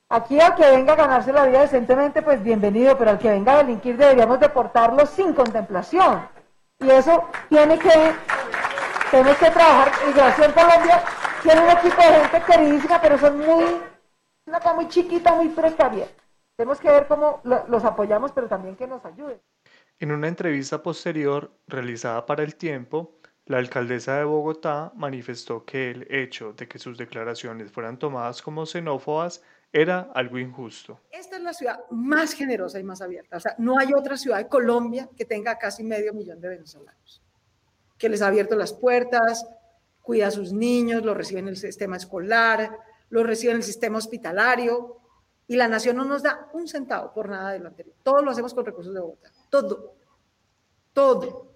Aquí 0.08 0.38
al 0.40 0.54
que 0.54 0.70
venga 0.70 0.92
a 0.92 0.96
ganarse 0.96 1.32
la 1.32 1.46
vida 1.46 1.62
decentemente, 1.62 2.22
pues 2.22 2.40
bienvenido, 2.40 2.96
pero 2.96 3.10
al 3.10 3.18
que 3.18 3.28
venga 3.28 3.54
a 3.54 3.56
delinquir 3.56 3.96
deberíamos 3.96 4.38
deportarlo 4.38 5.04
sin 5.04 5.32
contemplación. 5.32 6.28
Y 6.78 6.88
eso 6.90 7.24
tiene 7.48 7.76
que, 7.76 8.14
tenemos 9.10 9.36
que 9.36 9.50
trabajar. 9.50 9.90
Migración 10.06 10.52
Colombia 10.52 11.02
tiene 11.42 11.60
un 11.60 11.70
equipo 11.70 12.00
de 12.00 12.20
gente 12.20 12.42
queridísima, 12.42 13.00
pero 13.00 13.18
son 13.18 13.38
muy, 13.38 13.64
muy 14.74 14.88
chiquita, 14.88 15.34
muy 15.34 15.48
precaria. 15.48 16.08
Tenemos 16.56 16.80
que 16.80 16.88
ver 16.88 17.06
cómo 17.06 17.40
los 17.44 17.84
apoyamos, 17.84 18.32
pero 18.32 18.48
también 18.48 18.76
que 18.76 18.86
nos 18.86 19.04
ayuden. 19.04 19.40
En 19.98 20.12
una 20.12 20.28
entrevista 20.28 20.82
posterior 20.82 21.50
realizada 21.66 22.24
para 22.24 22.42
El 22.42 22.56
Tiempo, 22.56 23.18
la 23.46 23.58
alcaldesa 23.58 24.16
de 24.16 24.24
Bogotá 24.24 24.92
manifestó 24.96 25.64
que 25.64 25.90
el 25.90 26.06
hecho 26.10 26.52
de 26.52 26.66
que 26.66 26.78
sus 26.78 26.98
declaraciones 26.98 27.70
fueran 27.70 27.98
tomadas 27.98 28.42
como 28.42 28.66
xenófobas 28.66 29.42
era 29.72 30.10
algo 30.14 30.38
injusto. 30.38 31.00
Esta 31.10 31.36
es 31.36 31.42
la 31.42 31.52
ciudad 31.52 31.80
más 31.90 32.32
generosa 32.32 32.80
y 32.80 32.84
más 32.84 33.02
abierta. 33.02 33.36
O 33.36 33.40
sea, 33.40 33.54
no 33.58 33.78
hay 33.78 33.88
otra 33.96 34.16
ciudad 34.16 34.38
de 34.38 34.48
Colombia 34.48 35.08
que 35.16 35.24
tenga 35.24 35.58
casi 35.58 35.84
medio 35.84 36.12
millón 36.14 36.40
de 36.40 36.48
venezolanos, 36.48 37.22
que 37.98 38.08
les 38.08 38.22
ha 38.22 38.28
abierto 38.28 38.56
las 38.56 38.72
puertas, 38.72 39.46
cuida 40.02 40.28
a 40.28 40.30
sus 40.30 40.52
niños, 40.52 41.04
los 41.04 41.16
recibe 41.16 41.40
en 41.40 41.48
el 41.48 41.56
sistema 41.56 41.96
escolar, 41.96 42.78
los 43.10 43.26
recibe 43.26 43.52
en 43.52 43.58
el 43.58 43.62
sistema 43.62 43.98
hospitalario, 43.98 45.00
y 45.48 45.56
la 45.56 45.68
nación 45.68 45.96
no 45.96 46.04
nos 46.04 46.22
da 46.22 46.48
un 46.52 46.66
centavo 46.66 47.12
por 47.12 47.28
nada 47.28 47.52
de 47.52 47.60
lo 47.60 47.68
anterior. 47.68 47.94
Todo 48.02 48.20
lo 48.22 48.30
hacemos 48.30 48.52
con 48.52 48.66
recursos 48.66 48.92
de 48.92 49.00
Bogotá. 49.00 49.30
Todo. 49.48 49.94
Todo. 50.92 51.54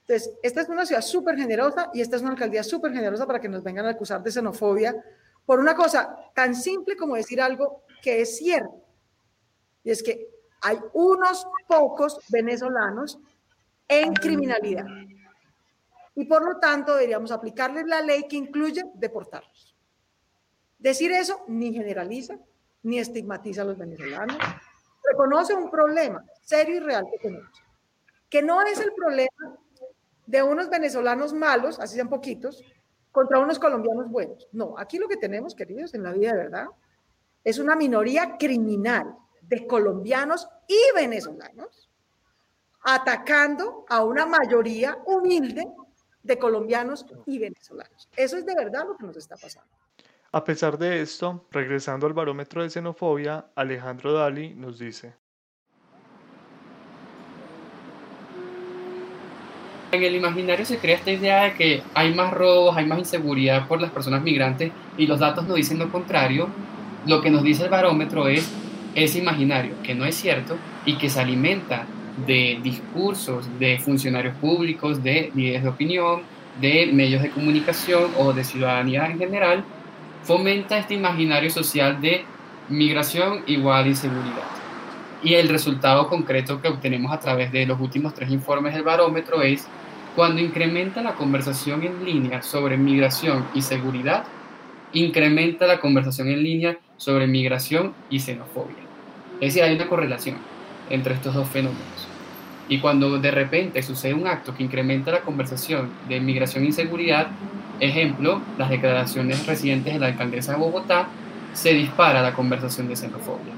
Entonces, 0.00 0.38
esta 0.42 0.60
es 0.60 0.68
una 0.68 0.86
ciudad 0.86 1.02
súper 1.02 1.36
generosa 1.36 1.90
y 1.92 2.00
esta 2.00 2.16
es 2.16 2.22
una 2.22 2.32
alcaldía 2.32 2.62
súper 2.62 2.92
generosa 2.92 3.26
para 3.26 3.40
que 3.40 3.48
nos 3.48 3.62
vengan 3.62 3.86
a 3.86 3.90
acusar 3.90 4.22
de 4.22 4.30
xenofobia 4.30 4.94
por 5.44 5.58
una 5.58 5.74
cosa 5.74 6.16
tan 6.34 6.54
simple 6.54 6.96
como 6.96 7.16
decir 7.16 7.40
algo 7.40 7.84
que 8.00 8.20
es 8.20 8.36
cierto. 8.36 8.84
Y 9.82 9.90
es 9.90 10.02
que 10.02 10.28
hay 10.60 10.78
unos 10.92 11.46
pocos 11.66 12.20
venezolanos 12.28 13.18
en 13.88 14.12
criminalidad. 14.14 14.86
Y 16.14 16.24
por 16.26 16.44
lo 16.44 16.60
tanto 16.60 16.94
deberíamos 16.94 17.32
aplicarles 17.32 17.86
la 17.86 18.02
ley 18.02 18.28
que 18.28 18.36
incluye 18.36 18.84
deportarlos. 18.94 19.71
Decir 20.82 21.12
eso 21.12 21.44
ni 21.46 21.72
generaliza, 21.72 22.36
ni 22.82 22.98
estigmatiza 22.98 23.62
a 23.62 23.66
los 23.66 23.78
venezolanos. 23.78 24.36
Reconoce 25.04 25.54
un 25.54 25.70
problema 25.70 26.24
serio 26.42 26.76
y 26.76 26.80
real 26.80 27.06
que 27.08 27.18
tenemos. 27.18 27.62
Que 28.28 28.42
no 28.42 28.60
es 28.62 28.80
el 28.80 28.92
problema 28.92 29.58
de 30.26 30.42
unos 30.42 30.68
venezolanos 30.68 31.32
malos, 31.32 31.78
así 31.78 31.94
sean 31.94 32.08
poquitos, 32.08 32.64
contra 33.12 33.38
unos 33.38 33.60
colombianos 33.60 34.10
buenos. 34.10 34.48
No, 34.50 34.76
aquí 34.76 34.98
lo 34.98 35.06
que 35.06 35.16
tenemos, 35.16 35.54
queridos, 35.54 35.94
en 35.94 36.02
la 36.02 36.10
vida 36.10 36.32
de 36.32 36.38
verdad, 36.38 36.66
es 37.44 37.60
una 37.60 37.76
minoría 37.76 38.36
criminal 38.36 39.16
de 39.42 39.68
colombianos 39.68 40.48
y 40.66 40.80
venezolanos 40.96 41.90
atacando 42.82 43.84
a 43.88 44.02
una 44.02 44.26
mayoría 44.26 44.98
humilde 45.06 45.64
de 46.24 46.38
colombianos 46.40 47.06
y 47.24 47.38
venezolanos. 47.38 48.08
Eso 48.16 48.36
es 48.36 48.44
de 48.44 48.56
verdad 48.56 48.84
lo 48.84 48.96
que 48.96 49.06
nos 49.06 49.16
está 49.16 49.36
pasando. 49.36 49.70
A 50.34 50.44
pesar 50.44 50.78
de 50.78 51.02
esto, 51.02 51.46
regresando 51.50 52.06
al 52.06 52.14
barómetro 52.14 52.62
de 52.62 52.70
xenofobia, 52.70 53.48
Alejandro 53.54 54.14
Dali 54.14 54.54
nos 54.54 54.78
dice, 54.78 55.12
en 59.90 60.02
el 60.02 60.16
imaginario 60.16 60.64
se 60.64 60.78
crea 60.78 60.96
esta 60.96 61.12
idea 61.12 61.42
de 61.42 61.52
que 61.52 61.82
hay 61.92 62.14
más 62.14 62.32
robos, 62.32 62.74
hay 62.74 62.86
más 62.86 63.00
inseguridad 63.00 63.68
por 63.68 63.82
las 63.82 63.90
personas 63.90 64.22
migrantes 64.22 64.72
y 64.96 65.06
los 65.06 65.20
datos 65.20 65.46
nos 65.46 65.56
dicen 65.56 65.78
lo 65.78 65.92
contrario. 65.92 66.48
Lo 67.06 67.20
que 67.20 67.28
nos 67.28 67.42
dice 67.42 67.64
el 67.64 67.68
barómetro 67.68 68.26
es 68.26 68.50
ese 68.94 69.18
imaginario, 69.18 69.74
que 69.82 69.94
no 69.94 70.06
es 70.06 70.14
cierto 70.14 70.56
y 70.86 70.96
que 70.96 71.10
se 71.10 71.20
alimenta 71.20 71.84
de 72.26 72.58
discursos 72.62 73.50
de 73.58 73.78
funcionarios 73.78 74.34
públicos, 74.36 75.02
de 75.02 75.30
líderes 75.34 75.62
de 75.62 75.68
opinión, 75.68 76.22
de 76.58 76.86
medios 76.90 77.20
de 77.20 77.28
comunicación 77.28 78.12
o 78.16 78.32
de 78.32 78.44
ciudadanía 78.44 79.04
en 79.04 79.18
general, 79.18 79.64
fomenta 80.24 80.78
este 80.78 80.94
imaginario 80.94 81.50
social 81.50 82.00
de 82.00 82.24
migración 82.68 83.42
igual 83.46 83.86
inseguridad. 83.86 84.46
Y 85.22 85.34
el 85.34 85.48
resultado 85.48 86.08
concreto 86.08 86.60
que 86.60 86.68
obtenemos 86.68 87.12
a 87.12 87.20
través 87.20 87.52
de 87.52 87.66
los 87.66 87.80
últimos 87.80 88.14
tres 88.14 88.30
informes 88.30 88.74
del 88.74 88.82
barómetro 88.82 89.42
es 89.42 89.66
cuando 90.16 90.40
incrementa 90.40 91.02
la 91.02 91.14
conversación 91.14 91.82
en 91.84 92.04
línea 92.04 92.42
sobre 92.42 92.76
migración 92.76 93.46
y 93.54 93.62
seguridad, 93.62 94.24
incrementa 94.92 95.66
la 95.66 95.80
conversación 95.80 96.28
en 96.28 96.42
línea 96.42 96.78
sobre 96.96 97.26
migración 97.26 97.94
y 98.10 98.20
xenofobia. 98.20 98.76
Es 99.40 99.54
decir, 99.54 99.62
hay 99.62 99.74
una 99.74 99.88
correlación 99.88 100.36
entre 100.90 101.14
estos 101.14 101.34
dos 101.34 101.48
fenómenos. 101.48 102.11
Y 102.72 102.78
cuando 102.78 103.18
de 103.18 103.30
repente 103.30 103.82
sucede 103.82 104.14
un 104.14 104.26
acto 104.26 104.54
que 104.54 104.62
incrementa 104.62 105.10
la 105.10 105.20
conversación 105.20 105.90
de 106.08 106.18
migración 106.20 106.64
y 106.64 106.72
seguridad, 106.72 107.26
ejemplo, 107.80 108.40
las 108.56 108.70
declaraciones 108.70 109.46
recientes 109.46 109.92
de 109.92 110.00
la 110.00 110.06
alcaldesa 110.06 110.52
de 110.52 110.58
Bogotá, 110.58 111.06
se 111.52 111.74
dispara 111.74 112.22
la 112.22 112.32
conversación 112.32 112.88
de 112.88 112.96
xenofobia. 112.96 113.52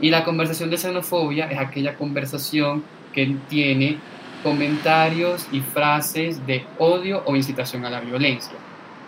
Y 0.00 0.10
la 0.10 0.22
conversación 0.22 0.70
de 0.70 0.78
xenofobia 0.78 1.50
es 1.50 1.58
aquella 1.58 1.96
conversación 1.96 2.84
que 3.12 3.34
tiene 3.48 3.98
comentarios 4.44 5.48
y 5.50 5.62
frases 5.62 6.46
de 6.46 6.64
odio 6.78 7.24
o 7.26 7.34
incitación 7.34 7.84
a 7.84 7.90
la 7.90 7.98
violencia. 7.98 8.54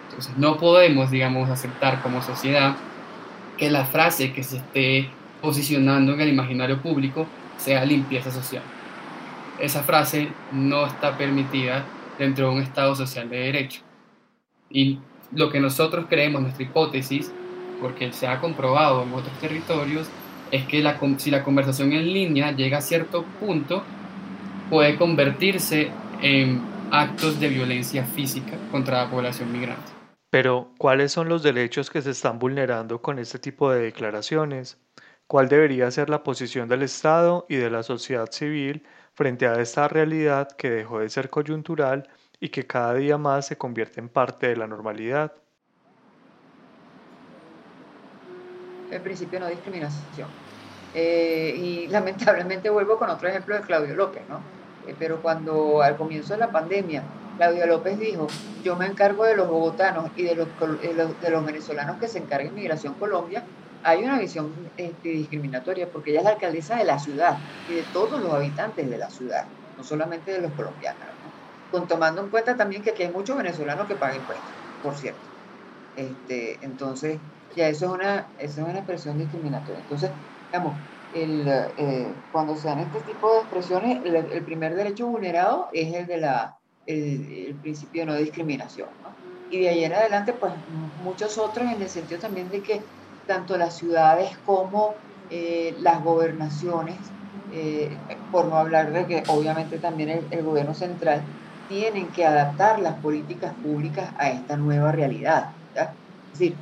Entonces 0.08 0.36
no 0.38 0.56
podemos, 0.56 1.08
digamos, 1.12 1.48
aceptar 1.50 2.02
como 2.02 2.20
sociedad 2.20 2.74
que 3.56 3.70
la 3.70 3.84
frase 3.84 4.32
que 4.32 4.42
se 4.42 4.56
esté 4.56 5.08
posicionando 5.40 6.14
en 6.14 6.20
el 6.20 6.30
imaginario 6.30 6.82
público 6.82 7.28
sea 7.58 7.84
limpieza 7.84 8.32
social. 8.32 8.64
Esa 9.58 9.82
frase 9.82 10.28
no 10.52 10.86
está 10.86 11.16
permitida 11.16 11.84
dentro 12.18 12.48
de 12.48 12.56
un 12.56 12.62
Estado 12.62 12.94
social 12.94 13.28
de 13.28 13.38
derecho. 13.38 13.82
Y 14.70 14.98
lo 15.32 15.50
que 15.50 15.60
nosotros 15.60 16.06
creemos, 16.08 16.42
nuestra 16.42 16.64
hipótesis, 16.64 17.32
porque 17.80 18.12
se 18.12 18.26
ha 18.26 18.40
comprobado 18.40 19.02
en 19.02 19.12
otros 19.12 19.36
territorios, 19.40 20.08
es 20.50 20.66
que 20.66 20.82
la, 20.82 20.98
si 21.18 21.30
la 21.30 21.42
conversación 21.42 21.92
en 21.92 22.12
línea 22.12 22.52
llega 22.52 22.78
a 22.78 22.82
cierto 22.82 23.24
punto, 23.40 23.82
puede 24.70 24.96
convertirse 24.96 25.90
en 26.20 26.62
actos 26.90 27.40
de 27.40 27.48
violencia 27.48 28.04
física 28.04 28.56
contra 28.70 29.04
la 29.04 29.10
población 29.10 29.50
migrante. 29.50 29.92
Pero, 30.30 30.72
¿cuáles 30.78 31.12
son 31.12 31.28
los 31.28 31.42
derechos 31.42 31.90
que 31.90 32.00
se 32.00 32.10
están 32.10 32.38
vulnerando 32.38 33.02
con 33.02 33.18
este 33.18 33.38
tipo 33.38 33.70
de 33.70 33.82
declaraciones? 33.82 34.78
¿Cuál 35.26 35.48
debería 35.48 35.90
ser 35.90 36.10
la 36.10 36.22
posición 36.22 36.68
del 36.68 36.82
Estado 36.82 37.46
y 37.48 37.56
de 37.56 37.70
la 37.70 37.82
sociedad 37.82 38.30
civil 38.30 38.82
frente 39.14 39.46
a 39.46 39.54
esta 39.54 39.88
realidad 39.88 40.50
que 40.52 40.70
dejó 40.70 41.00
de 41.00 41.08
ser 41.08 41.30
coyuntural 41.30 42.08
y 42.40 42.48
que 42.48 42.66
cada 42.66 42.94
día 42.94 43.18
más 43.18 43.46
se 43.46 43.56
convierte 43.56 44.00
en 44.00 44.08
parte 44.08 44.48
de 44.48 44.56
la 44.56 44.66
normalidad? 44.66 45.32
El 48.90 49.00
principio 49.00 49.38
de 49.38 49.44
no 49.44 49.50
discriminación. 49.50 50.28
Eh, 50.94 51.54
y 51.56 51.86
lamentablemente 51.88 52.68
vuelvo 52.68 52.98
con 52.98 53.10
otro 53.10 53.28
ejemplo 53.28 53.54
de 53.54 53.62
Claudio 53.62 53.94
López, 53.94 54.22
¿no? 54.28 54.40
Eh, 54.86 54.94
pero 54.98 55.22
cuando 55.22 55.80
al 55.82 55.96
comienzo 55.96 56.34
de 56.34 56.40
la 56.40 56.50
pandemia 56.50 57.04
Claudio 57.36 57.66
López 57.66 57.98
dijo, 57.98 58.26
yo 58.62 58.76
me 58.76 58.86
encargo 58.86 59.24
de 59.24 59.36
los 59.36 59.48
bogotanos 59.48 60.10
y 60.16 60.22
de 60.22 60.34
los, 60.34 60.48
de 60.80 61.30
los, 61.30 61.44
venezolanos 61.44 61.96
que 61.98 62.08
se 62.08 62.18
encarguen 62.18 62.54
de 62.54 62.60
Migración 62.60 62.94
Colombia, 62.94 63.42
hay 63.82 64.04
una 64.04 64.18
visión 64.18 64.52
este, 64.76 65.08
discriminatoria 65.08 65.90
porque 65.90 66.10
ella 66.10 66.20
es 66.20 66.24
la 66.24 66.30
alcaldesa 66.32 66.76
de 66.76 66.84
la 66.84 66.98
ciudad 66.98 67.38
y 67.66 67.74
de 67.74 67.82
todos 67.84 68.20
los 68.20 68.32
habitantes 68.32 68.88
de 68.88 68.98
la 68.98 69.10
ciudad, 69.10 69.46
no 69.76 69.84
solamente 69.84 70.32
de 70.32 70.40
los 70.40 70.52
colombianos, 70.52 71.00
con 71.70 71.88
tomando 71.88 72.22
en 72.22 72.30
cuenta 72.30 72.56
también 72.56 72.82
que 72.82 72.90
aquí 72.90 73.02
hay 73.02 73.12
muchos 73.12 73.36
venezolanos 73.36 73.86
que 73.86 73.96
pagan 73.96 74.16
impuestos, 74.16 74.52
por 74.80 74.96
cierto. 74.96 75.28
Este, 75.96 76.64
entonces, 76.64 77.18
ya 77.54 77.68
eso 77.68 77.86
es 77.86 77.92
una, 77.92 78.28
eso 78.38 78.62
es 78.62 78.68
una 78.68 78.78
expresión 78.78 79.18
discriminatoria. 79.18 79.80
Entonces, 79.80 80.10
digamos, 80.50 80.78
el, 81.12 81.46
eh, 81.48 82.14
cuando 82.30 82.56
se 82.56 82.68
dan 82.68 82.80
este 82.80 83.00
tipo 83.02 83.32
de 83.32 83.40
expresiones, 83.40 84.02
el, 84.04 84.44
primer 84.44 84.74
derecho 84.74 85.06
vulnerado 85.06 85.68
es 85.72 85.94
el 85.94 86.06
de 86.06 86.16
la 86.18 86.58
el, 86.86 87.58
principio 87.60 88.02
de 88.02 88.06
no 88.06 88.16
discriminación. 88.16 88.88
Y 89.50 89.60
de 89.60 89.68
ahí 89.68 89.84
en 89.84 89.92
adelante, 89.92 90.32
pues 90.32 90.52
muchos 90.66 91.36
otros 91.38 91.70
en 91.70 91.82
el 91.82 91.88
sentido 91.88 92.20
también 92.20 92.48
de 92.48 92.62
que 92.62 92.82
tanto 93.26 93.56
las 93.56 93.76
ciudades 93.76 94.36
como 94.38 94.94
eh, 95.28 95.76
las 95.80 96.02
gobernaciones, 96.02 96.98
eh, 97.50 97.96
por 98.30 98.46
no 98.46 98.56
hablar 98.56 98.92
de 98.92 99.06
que 99.06 99.22
obviamente 99.28 99.78
también 99.78 100.28
el, 100.30 100.42
gobierno 100.42 100.74
central, 100.74 101.22
tienen 101.66 102.10
que 102.12 102.26
adaptar 102.26 102.80
las 102.80 103.00
políticas 103.00 103.54
públicas 103.54 104.12
a 104.18 104.30
esta 104.30 104.56
nueva 104.56 104.92
realidad. 104.92 105.54
Es 105.74 106.38
decir, 106.38 106.56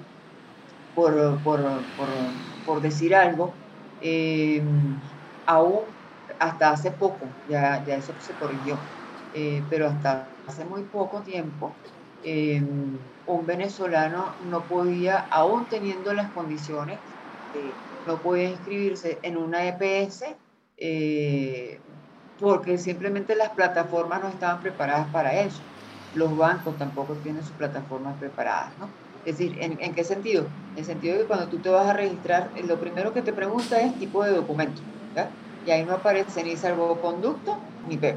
por, 0.94 2.80
decir 2.82 3.14
algo, 3.14 3.54
eh, 4.00 4.62
aún 5.46 5.80
hasta 6.38 6.70
hace 6.70 6.92
poco, 6.92 7.26
ya, 7.48 7.76
eso 7.86 8.14
se 8.20 8.34
corrigió, 8.34 8.78
pero 9.68 9.88
hasta 9.88 10.28
hace 10.46 10.64
muy 10.64 10.84
poco 10.84 11.22
tiempo, 11.22 11.74
eh, 12.24 12.62
un 13.26 13.46
venezolano 13.46 14.34
no 14.48 14.62
podía, 14.62 15.18
aún 15.30 15.66
teniendo 15.66 16.12
las 16.12 16.30
condiciones, 16.32 16.98
no 18.06 18.16
podía 18.18 18.50
inscribirse 18.50 19.18
en 19.22 19.36
una 19.36 19.66
EPS 19.66 20.24
porque 22.40 22.78
simplemente 22.78 23.36
las 23.36 23.50
plataformas 23.50 24.22
no 24.22 24.28
estaban 24.28 24.60
preparadas 24.60 25.06
para 25.08 25.40
eso. 25.40 25.60
Los 26.14 26.36
bancos 26.36 26.76
tampoco 26.78 27.14
tienen 27.16 27.42
sus 27.42 27.52
plataformas 27.52 28.18
preparadas, 28.18 28.72
¿no? 28.78 28.88
Es 29.24 29.38
decir, 29.38 29.58
¿en, 29.60 29.94
qué 29.94 30.02
sentido? 30.02 30.46
En 30.72 30.78
el 30.78 30.84
sentido 30.86 31.14
de 31.14 31.20
que 31.20 31.26
cuando 31.26 31.48
tú 31.48 31.58
te 31.58 31.68
vas 31.68 31.86
a 31.86 31.92
registrar, 31.92 32.50
lo 32.64 32.80
primero 32.80 33.12
que 33.12 33.20
te 33.20 33.34
pregunta 33.34 33.78
es 33.80 33.98
tipo 33.98 34.24
de 34.24 34.32
documento, 34.32 34.80
¿ya? 35.14 35.30
Y 35.66 35.70
ahí 35.70 35.84
no 35.84 35.92
aparece 35.92 36.42
ni 36.42 36.56
salvoconducto 36.56 37.58
ni 37.86 37.98
PEP. 37.98 38.16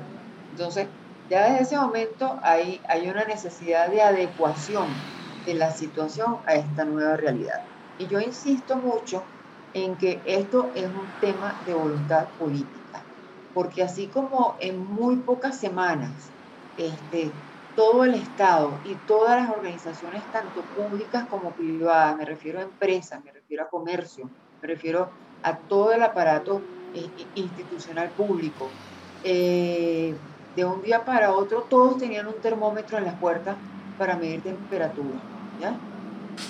Entonces, 0.51 0.87
ya 1.33 1.45
desde 1.49 1.63
ese 1.63 1.77
momento 1.77 2.39
hay, 2.43 2.81
hay 2.87 3.09
una 3.09 3.25
necesidad 3.25 3.89
de 3.89 4.01
adecuación 4.03 5.07
de 5.43 5.55
la 5.55 5.71
situación 5.71 6.37
a 6.45 6.53
esta 6.55 6.85
nueva 6.85 7.17
realidad. 7.17 7.57
Y 7.97 8.07
yo 8.07 8.19
insisto 8.21 8.77
mucho 8.77 9.31
en 9.73 9.97
que 9.97 10.21
esto 10.25 10.71
es 10.75 10.89
un 10.89 11.17
tema 11.19 11.59
de 11.65 11.73
voluntad 11.73 12.29
política, 12.37 13.09
porque 13.51 13.81
así 13.81 14.09
como 14.11 14.57
en 14.59 14.77
muy 14.77 15.23
pocas 15.23 15.59
semanas 15.59 16.35
este, 16.75 17.33
todo 17.73 18.03
el 18.03 18.13
Estado 18.13 18.81
y 18.83 18.99
todas 18.99 19.41
las 19.41 19.49
organizaciones, 19.49 20.29
tanto 20.29 20.69
públicas 20.69 21.25
como 21.27 21.55
privadas, 21.55 22.15
me 22.15 22.25
refiero 22.25 22.59
a 22.59 22.63
empresas, 22.63 23.23
me 23.23 23.31
refiero 23.31 23.63
a 23.63 23.69
comercio, 23.69 24.31
me 24.61 24.67
refiero 24.67 25.13
a 25.41 25.65
todo 25.65 25.93
el 25.93 26.03
aparato 26.03 26.69
eh, 26.91 27.11
institucional 27.33 28.13
público, 28.13 28.77
eh, 29.23 30.19
de 30.55 30.65
un 30.65 30.81
día 30.81 31.03
para 31.05 31.31
otro 31.31 31.61
todos 31.69 31.97
tenían 31.97 32.27
un 32.27 32.35
termómetro 32.41 32.97
en 32.97 33.05
las 33.05 33.15
puertas 33.15 33.55
para 33.97 34.15
medir 34.15 34.41
temperatura. 34.41 35.19
¿ya? 35.59 35.75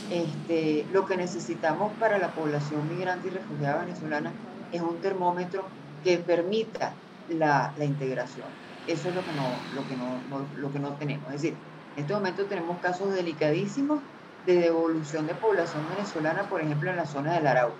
Este, 0.09 0.85
lo 0.91 1.05
que 1.05 1.17
necesitamos 1.17 1.91
para 1.99 2.17
la 2.17 2.29
población 2.29 2.87
migrante 2.89 3.27
y 3.27 3.31
refugiada 3.31 3.81
venezolana 3.85 4.31
es 4.71 4.81
un 4.81 4.97
termómetro 4.97 5.63
que 6.03 6.17
permita 6.17 6.93
la, 7.29 7.73
la 7.77 7.85
integración. 7.85 8.47
Eso 8.87 9.09
es 9.09 9.15
lo 9.15 9.21
que 9.21 9.31
no, 9.33 9.47
lo 9.75 9.87
que 9.87 9.95
no, 9.95 10.61
lo 10.61 10.71
que 10.71 10.79
no 10.79 10.89
tenemos. 10.93 11.27
Es 11.27 11.41
decir, 11.41 11.55
en 11.95 12.01
este 12.01 12.13
momento 12.13 12.45
tenemos 12.45 12.77
casos 12.79 13.13
delicadísimos 13.13 13.99
de 14.45 14.55
devolución 14.55 15.25
de 15.27 15.35
población 15.35 15.83
venezolana, 15.95 16.43
por 16.43 16.59
ejemplo, 16.61 16.89
en 16.89 16.97
la 16.97 17.05
zona 17.05 17.33
del 17.33 17.47
Arauca. 17.47 17.75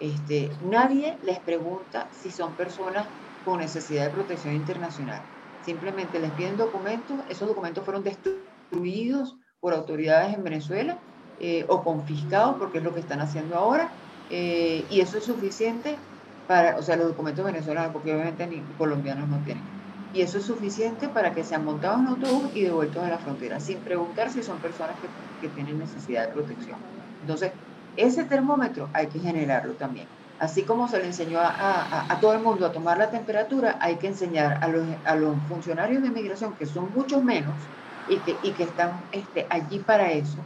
Este, 0.00 0.50
nadie 0.70 1.18
les 1.22 1.38
pregunta 1.40 2.08
si 2.22 2.30
son 2.30 2.52
personas 2.52 3.06
con 3.44 3.60
necesidad 3.60 4.04
de 4.06 4.10
protección 4.10 4.54
internacional. 4.54 5.28
Simplemente 5.60 6.18
les 6.20 6.32
piden 6.32 6.56
documentos, 6.56 7.24
esos 7.28 7.48
documentos 7.48 7.84
fueron 7.84 8.02
destruidos 8.02 9.36
por 9.60 9.74
autoridades 9.74 10.34
en 10.34 10.42
Venezuela 10.44 11.02
eh, 11.38 11.64
o 11.68 11.82
confiscados, 11.84 12.56
porque 12.58 12.78
es 12.78 12.84
lo 12.84 12.94
que 12.94 13.00
están 13.00 13.20
haciendo 13.20 13.56
ahora, 13.56 13.96
eh, 14.28 14.86
y 14.90 15.00
eso 15.00 15.18
es 15.18 15.24
suficiente 15.24 15.98
para, 16.46 16.76
o 16.78 16.82
sea, 16.82 16.96
los 16.96 17.08
documentos 17.08 17.44
venezolanos, 17.44 17.92
porque 17.92 18.12
obviamente 18.14 18.46
ni 18.46 18.74
colombianos 18.74 19.28
no 19.28 19.42
tienen 19.42 19.70
y 20.12 20.22
eso 20.22 20.38
es 20.38 20.44
suficiente 20.46 21.08
para 21.08 21.34
que 21.34 21.42
sean 21.42 21.64
montados 21.64 22.00
en 22.00 22.06
autobús 22.06 22.50
y 22.54 22.62
devueltos 22.62 23.02
a 23.02 23.08
la 23.08 23.18
frontera, 23.18 23.58
sin 23.58 23.82
preguntar 23.82 24.30
si 24.30 24.44
son 24.44 24.60
personas 24.60 25.00
que, 25.00 25.12
que 25.40 25.48
tienen 25.48 25.76
necesidad 25.78 26.26
de 26.28 26.32
protección. 26.32 26.78
Entonces, 27.20 27.54
ese 27.96 28.24
termómetro 28.24 28.90
hay 28.94 29.08
que 29.08 29.18
generarlo 29.18 29.76
también. 29.76 30.12
Así 30.38 30.64
como 30.64 30.88
se 30.88 30.98
le 30.98 31.06
enseñó 31.06 31.38
a, 31.40 32.18
todo 32.20 32.34
el 32.34 32.42
mundo 32.42 32.66
a 32.66 32.72
tomar 32.72 32.98
la 32.98 33.10
temperatura, 33.10 33.78
hay 33.80 33.96
que 33.98 34.08
enseñar 34.08 34.58
a 34.62 35.14
los, 35.16 35.36
funcionarios 35.46 36.02
de 36.02 36.10
migración, 36.10 36.56
que 36.56 36.66
son 36.66 36.92
muchos 36.92 37.22
menos 37.22 37.54
y 38.06 38.18
que, 38.18 38.62
están 38.62 39.08
este, 39.12 39.46
allí 39.48 39.78
para 39.78 40.10
eso, 40.12 40.38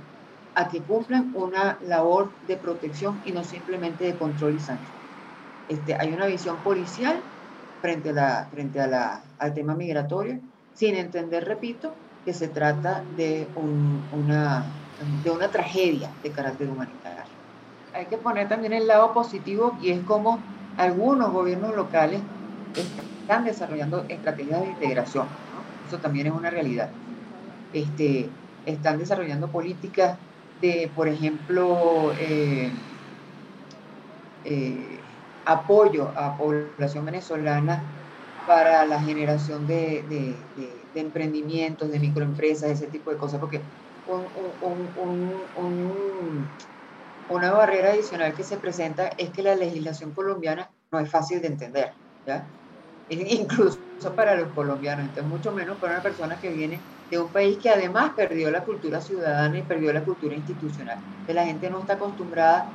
a 0.55 0.69
que 0.69 0.83
cumplan 0.83 1.33
una 1.35 1.79
labor 1.81 2.33
de 2.47 2.57
protección 2.57 3.21
y 3.25 3.33
no 3.33 3.45
simplemente 3.45 4.05
de 4.05 4.19
control 4.19 4.57
y 4.57 4.61
sanción. 4.61 4.95
Este, 5.69 5.95
hay 5.95 6.13
una 6.13 6.27
visión 6.27 6.63
policial 6.63 7.21
frente, 7.81 8.11
al 8.11 9.55
tema 9.55 9.75
migratorio, 9.75 10.41
sin 10.75 10.97
entender, 10.97 11.45
repito, 11.45 11.95
que 12.25 12.35
se 12.35 12.49
trata 12.49 13.05
de 13.17 13.49
una 13.57 14.65
tragedia 15.51 16.11
de 16.23 16.31
carácter 16.31 16.69
humanitario. 16.69 17.28
Hay 17.95 18.07
que 18.07 18.17
poner 18.19 18.49
también 18.49 18.73
el 18.73 18.87
lado 18.87 19.13
positivo 19.13 19.77
y 19.83 19.91
es 19.91 20.01
como 20.05 20.39
algunos 20.77 21.33
gobiernos 21.33 21.75
locales 21.75 22.21
están 22.77 23.45
desarrollando 23.45 24.05
estrategias 24.09 24.61
de 24.61 24.67
integración. 24.69 25.27
Eso 25.87 25.99
también 25.99 26.29
es 26.29 26.33
una 26.33 26.51
realidad. 26.51 26.91
Este, 27.73 28.29
están 28.67 28.99
desarrollando 28.99 29.49
políticas 29.49 30.19
de, 30.61 30.91
por 30.95 31.09
ejemplo, 31.09 32.13
eh, 32.19 32.71
eh, 34.45 34.99
apoyo 35.45 36.11
a 36.17 36.37
población 36.37 37.07
venezolana 37.07 37.83
para 38.47 38.85
la 38.87 39.01
generación 39.01 39.67
de, 39.67 40.35
emprendimientos, 40.95 41.91
de 41.91 41.99
microempresas, 41.99 42.71
ese 42.71 42.87
tipo 42.87 43.11
de 43.11 43.17
cosas, 43.17 43.41
porque 43.41 43.61
una 47.29 47.53
barrera 47.53 47.91
adicional 47.91 48.35
que 48.35 48.45
se 48.45 48.59
presenta 48.59 49.09
es 49.19 49.31
que 49.31 49.43
la 49.43 49.55
legislación 49.55 50.13
colombiana 50.13 50.71
no 50.91 50.99
es 50.99 51.11
fácil 51.11 51.41
de 51.41 51.49
entender, 51.49 51.93
¿ya? 52.27 52.49
incluso 53.09 53.81
para 54.15 54.35
los 54.37 54.53
colombianos, 54.53 55.07
entonces 55.07 55.29
mucho 55.29 55.53
menos 55.53 55.79
para 55.79 55.95
una 55.95 56.03
persona 56.03 56.39
que 56.41 56.51
viene 56.51 56.81
de 57.11 57.19
un 57.19 57.33
país 57.33 57.59
que 57.59 57.71
además 57.71 58.13
perdió 58.15 58.51
la 58.51 58.65
cultura 58.65 59.01
ciudadana 59.01 59.59
y 59.59 59.63
perdió 59.63 59.93
la 59.93 60.05
cultura 60.05 60.35
institucional. 60.35 60.99
Que 61.27 61.35
la 61.35 61.45
gente 61.47 61.71
no 61.71 61.81
está 61.81 61.95
acostumbrada 61.95 62.69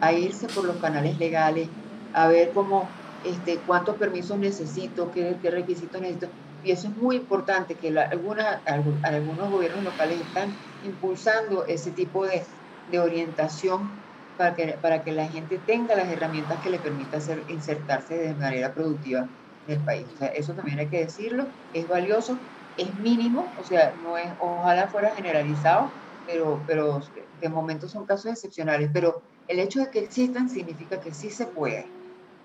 a 0.00 0.12
irse 0.12 0.48
por 0.48 0.64
los 0.64 0.76
canales 0.78 1.18
legales, 1.18 1.68
a 2.12 2.28
ver 2.28 2.52
cómo, 2.52 2.90
este, 3.24 3.58
cuántos 3.58 3.96
permisos 3.96 4.38
necesito, 4.38 5.10
qué, 5.10 5.38
requisitos 5.50 6.00
necesito. 6.00 6.28
Y 6.62 6.72
eso 6.72 6.88
es 6.88 6.96
muy 6.96 7.16
importante, 7.16 7.76
que 7.76 7.96
algunas, 7.98 8.60
algunos 8.64 9.50
gobiernos 9.50 9.84
locales 9.84 10.20
están 10.20 10.52
impulsando 10.82 11.64
ese 11.66 11.92
tipo 11.92 12.26
de, 12.26 12.44
de 12.86 12.98
orientación 13.00 14.04
para 14.36 14.54
que, 14.54 14.78
para 14.78 15.02
que 15.02 15.12
la 15.12 15.28
gente 15.28 15.58
tenga 15.58 15.94
las 15.96 16.08
herramientas 16.08 16.60
que 16.60 16.70
le 16.70 16.80
permita 16.80 17.18
hacer, 17.18 17.44
insertarse 17.48 18.14
de 18.16 18.34
manera 18.34 18.74
productiva 18.74 19.30
en 19.64 19.78
el 19.78 19.84
país. 19.84 20.16
Eso 20.34 20.54
también 20.54 20.78
hay 20.78 20.88
que 20.90 21.00
decirlo, 21.00 21.52
es 21.72 21.86
valioso, 21.88 22.46
es 22.76 22.94
mínimo, 22.96 23.54
o 23.56 23.64
sea, 23.64 23.96
no 23.96 24.16
es, 24.18 24.32
ojalá 24.38 24.88
fuera 24.88 25.14
generalizado, 25.14 25.94
pero, 26.24 26.64
pero 26.66 27.00
de 27.32 27.48
momento 27.48 27.88
son 27.88 28.04
casos 28.06 28.32
excepcionales, 28.32 28.90
pero 28.92 29.22
el 29.46 29.60
hecho 29.60 29.80
de 29.80 29.90
que 29.90 30.00
existan 30.00 30.48
significa 30.48 31.00
que 31.00 31.14
sí 31.14 31.30
se 31.30 31.46
puede, 31.48 31.94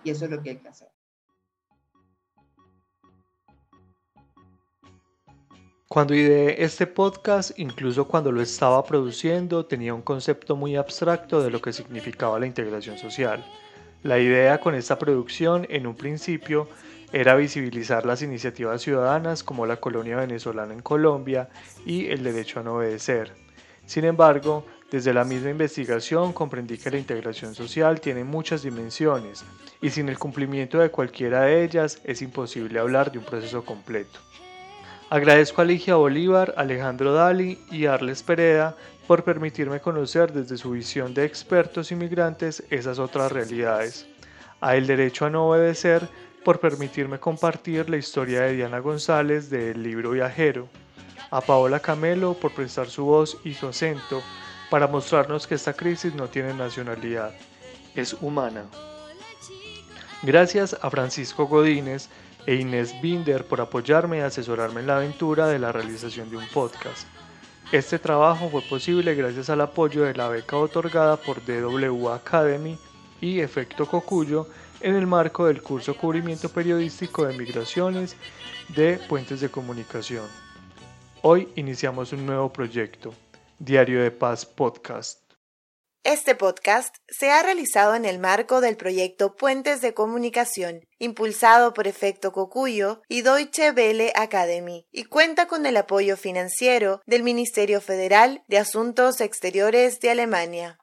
y 0.03 0.11
eso 0.11 0.25
es 0.25 0.31
lo 0.31 0.41
que 0.41 0.51
hay 0.51 0.59
que 0.61 0.67
hacer. 0.69 0.89
Cuando 5.91 6.15
ideé 6.15 6.63
este 6.63 6.87
podcast, 6.87 7.51
incluso 7.59 8.07
cuando 8.07 8.31
lo 8.31 8.41
estaba 8.41 8.81
produciendo, 8.85 9.65
tenía 9.65 9.93
un 9.93 10.01
concepto 10.01 10.55
muy 10.55 10.77
abstracto 10.77 11.43
de 11.43 11.51
lo 11.51 11.61
que 11.61 11.73
significaba 11.73 12.39
la 12.39 12.45
integración 12.45 12.97
social. 12.97 13.45
La 14.01 14.17
idea 14.17 14.61
con 14.61 14.73
esta 14.73 14.97
producción, 14.97 15.67
en 15.69 15.85
un 15.85 15.95
principio, 15.95 16.69
era 17.11 17.35
visibilizar 17.35 18.05
las 18.05 18.21
iniciativas 18.21 18.81
ciudadanas 18.81 19.43
como 19.43 19.65
la 19.65 19.81
colonia 19.81 20.15
venezolana 20.15 20.73
en 20.73 20.81
Colombia 20.81 21.49
y 21.85 22.05
el 22.05 22.23
derecho 22.23 22.61
a 22.61 22.63
no 22.63 22.75
obedecer. 22.75 23.33
Sin 23.85 24.05
embargo, 24.05 24.65
desde 24.89 25.13
la 25.13 25.25
misma 25.25 25.49
investigación 25.49 26.31
comprendí 26.31 26.77
que 26.77 26.91
la 26.91 26.99
integración 26.99 27.53
social 27.53 27.99
tiene 27.99 28.23
muchas 28.23 28.63
dimensiones 28.63 29.43
y 29.81 29.89
sin 29.89 30.07
el 30.07 30.17
cumplimiento 30.17 30.79
de 30.79 30.89
cualquiera 30.89 31.41
de 31.41 31.65
ellas 31.65 31.99
es 32.05 32.21
imposible 32.21 32.79
hablar 32.79 33.11
de 33.11 33.17
un 33.17 33.25
proceso 33.25 33.65
completo. 33.65 34.21
Agradezco 35.11 35.61
a 35.61 35.65
Ligia 35.65 35.95
Bolívar, 35.95 36.53
Alejandro 36.55 37.11
Dali 37.11 37.59
y 37.69 37.85
Arles 37.85 38.23
Pereda 38.23 38.77
por 39.07 39.25
permitirme 39.25 39.81
conocer 39.81 40.31
desde 40.31 40.55
su 40.55 40.71
visión 40.71 41.13
de 41.13 41.25
expertos 41.25 41.91
inmigrantes 41.91 42.63
esas 42.69 42.97
otras 42.97 43.29
realidades. 43.29 44.07
A 44.61 44.77
El 44.77 44.87
Derecho 44.87 45.25
a 45.25 45.29
No 45.29 45.49
Obedecer 45.49 46.07
por 46.45 46.61
permitirme 46.61 47.19
compartir 47.19 47.89
la 47.89 47.97
historia 47.97 48.43
de 48.43 48.53
Diana 48.53 48.79
González 48.79 49.49
del 49.49 49.83
libro 49.83 50.11
Viajero. 50.11 50.69
A 51.29 51.41
Paola 51.41 51.81
Camelo 51.81 52.33
por 52.33 52.53
prestar 52.53 52.87
su 52.87 53.03
voz 53.03 53.37
y 53.43 53.53
su 53.53 53.67
acento 53.67 54.23
para 54.69 54.87
mostrarnos 54.87 55.45
que 55.45 55.55
esta 55.55 55.73
crisis 55.73 56.15
no 56.15 56.29
tiene 56.29 56.53
nacionalidad, 56.53 57.33
es 57.95 58.13
humana. 58.13 58.63
Gracias 60.23 60.77
a 60.81 60.89
Francisco 60.89 61.47
Godínez 61.47 62.07
e 62.45 62.55
Inés 62.55 62.99
Binder 63.01 63.45
por 63.45 63.61
apoyarme 63.61 64.17
y 64.17 64.21
asesorarme 64.21 64.81
en 64.81 64.87
la 64.87 64.97
aventura 64.97 65.47
de 65.47 65.59
la 65.59 65.71
realización 65.71 66.29
de 66.29 66.37
un 66.37 66.47
podcast. 66.47 67.07
Este 67.71 67.99
trabajo 67.99 68.49
fue 68.49 68.61
posible 68.63 69.15
gracias 69.15 69.49
al 69.49 69.61
apoyo 69.61 70.03
de 70.03 70.13
la 70.13 70.27
beca 70.27 70.57
otorgada 70.57 71.17
por 71.17 71.43
DW 71.45 72.09
Academy 72.09 72.77
y 73.21 73.39
Efecto 73.39 73.85
Cocuyo 73.85 74.47
en 74.81 74.95
el 74.95 75.07
marco 75.07 75.45
del 75.45 75.61
curso 75.61 75.95
Cubrimiento 75.95 76.49
Periodístico 76.49 77.25
de 77.25 77.37
Migraciones 77.37 78.15
de 78.75 78.99
Puentes 79.07 79.39
de 79.39 79.49
Comunicación. 79.49 80.25
Hoy 81.21 81.47
iniciamos 81.55 82.11
un 82.13 82.25
nuevo 82.25 82.51
proyecto, 82.51 83.13
Diario 83.59 84.01
de 84.01 84.11
Paz 84.11 84.45
Podcast. 84.45 85.30
Este 86.03 86.33
podcast 86.33 86.95
se 87.07 87.29
ha 87.29 87.43
realizado 87.43 87.93
en 87.93 88.05
el 88.05 88.17
marco 88.17 88.59
del 88.59 88.75
proyecto 88.75 89.35
Puentes 89.35 89.81
de 89.81 89.93
Comunicación, 89.93 90.81
impulsado 90.97 91.75
por 91.75 91.85
Efecto 91.85 92.31
Cocuyo 92.31 93.03
y 93.07 93.21
Deutsche 93.21 93.69
Welle 93.69 94.11
Academy, 94.15 94.87
y 94.91 95.03
cuenta 95.03 95.45
con 95.45 95.67
el 95.67 95.77
apoyo 95.77 96.17
financiero 96.17 97.01
del 97.05 97.21
Ministerio 97.21 97.81
Federal 97.81 98.43
de 98.47 98.57
Asuntos 98.57 99.21
Exteriores 99.21 99.99
de 99.99 100.09
Alemania. 100.09 100.79